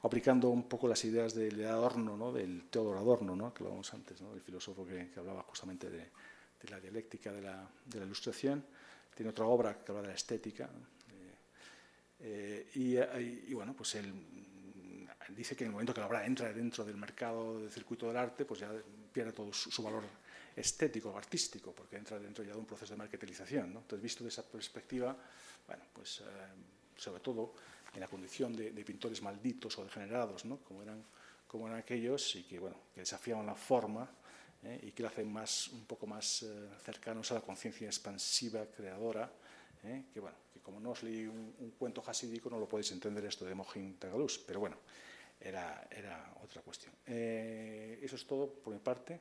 aplicando 0.02 0.48
un 0.48 0.66
poco 0.66 0.88
las 0.88 1.04
ideas 1.04 1.34
del 1.34 1.62
Adorno, 1.66 2.16
¿no? 2.16 2.32
del 2.32 2.64
Teodoro 2.70 2.98
Adorno, 2.98 3.36
¿no? 3.36 3.52
que 3.52 3.62
hablábamos 3.62 3.92
antes, 3.92 4.22
¿no? 4.22 4.32
el 4.32 4.40
filósofo 4.40 4.86
que, 4.86 5.10
hablaba 5.16 5.42
justamente 5.42 5.90
de, 5.90 6.10
la 6.70 6.80
dialéctica 6.80 7.30
de 7.30 7.42
la, 7.42 7.68
de 7.84 7.98
la, 7.98 8.06
ilustración. 8.06 8.64
Tiene 9.14 9.30
otra 9.30 9.44
obra 9.44 9.82
que 9.84 9.92
habla 9.92 10.02
de 10.02 10.08
la 10.08 10.14
estética. 10.14 10.64
Eh, 10.64 10.99
eh, 12.22 12.68
y, 12.74 13.54
bueno, 13.54 13.74
pues 13.74 13.94
él 13.94 14.12
dice 15.30 15.56
que 15.56 15.64
en 15.64 15.68
el 15.68 15.72
momento 15.72 15.94
que 15.94 16.00
la 16.00 16.06
obra 16.06 16.26
entra 16.26 16.52
dentro 16.52 16.84
del 16.84 16.96
mercado 16.96 17.60
del 17.60 17.70
circuito 17.70 18.08
del 18.08 18.16
arte, 18.16 18.44
pues 18.44 18.60
ya 18.60 18.70
pierde 19.12 19.32
todo 19.32 19.52
su, 19.52 19.82
valor 19.82 20.04
estético 20.54 21.10
o 21.10 21.16
artístico, 21.16 21.72
porque 21.72 21.96
entra 21.96 22.18
dentro 22.18 22.44
ya 22.44 22.52
de 22.52 22.58
un 22.58 22.66
proceso 22.66 22.92
de 22.92 22.98
marketilización. 22.98 23.66
Entonces, 23.68 24.02
visto 24.02 24.24
de 24.24 24.28
esa 24.28 24.42
perspectiva, 24.42 25.16
bueno, 25.66 25.84
pues 25.92 26.20
eh, 26.20 26.24
sobre 26.96 27.20
todo 27.20 27.54
en 27.94 28.00
la 28.00 28.08
condición 28.08 28.54
de, 28.54 28.70
pintores 28.84 29.22
malditos 29.22 29.78
o 29.78 29.84
degenerados, 29.84 30.44
¿no? 30.44 30.58
como, 30.58 30.82
eran, 30.82 31.02
como 31.46 31.66
eran 31.66 31.80
aquellos, 31.80 32.36
y 32.36 32.44
que, 32.44 32.58
bueno, 32.58 32.76
que 32.94 33.00
desafiaban 33.00 33.46
la 33.46 33.54
forma 33.54 34.08
¿eh? 34.62 34.80
y 34.82 34.92
que 34.92 35.02
lo 35.02 35.08
hacen 35.08 35.32
más, 35.32 35.68
un 35.68 35.86
poco 35.86 36.06
más 36.06 36.42
eh, 36.42 36.68
cercanos 36.84 37.30
a 37.32 37.34
la 37.34 37.40
conciencia 37.40 37.86
expansiva, 37.86 38.66
creadora, 38.66 39.32
¿eh? 39.84 40.04
que, 40.12 40.20
bueno, 40.20 40.36
que 40.52 40.60
como 40.60 40.80
no 40.80 40.90
os 40.90 41.02
leí 41.02 41.26
un, 41.26 41.74
cuento 41.78 42.02
hasídico 42.06 42.50
no 42.50 42.58
lo 42.58 42.68
podéis 42.68 42.92
entender 42.92 43.24
esto 43.24 43.44
de 43.44 43.54
Mohin 43.54 43.98
Tagaluz, 43.98 44.38
pero 44.46 44.60
bueno, 44.60 44.76
era, 45.40 45.88
era 45.90 46.34
otra 46.42 46.62
cuestión. 46.62 46.92
eso 47.06 48.16
es 48.16 48.26
todo 48.26 48.52
por 48.52 48.72
mi 48.72 48.80
parte. 48.80 49.20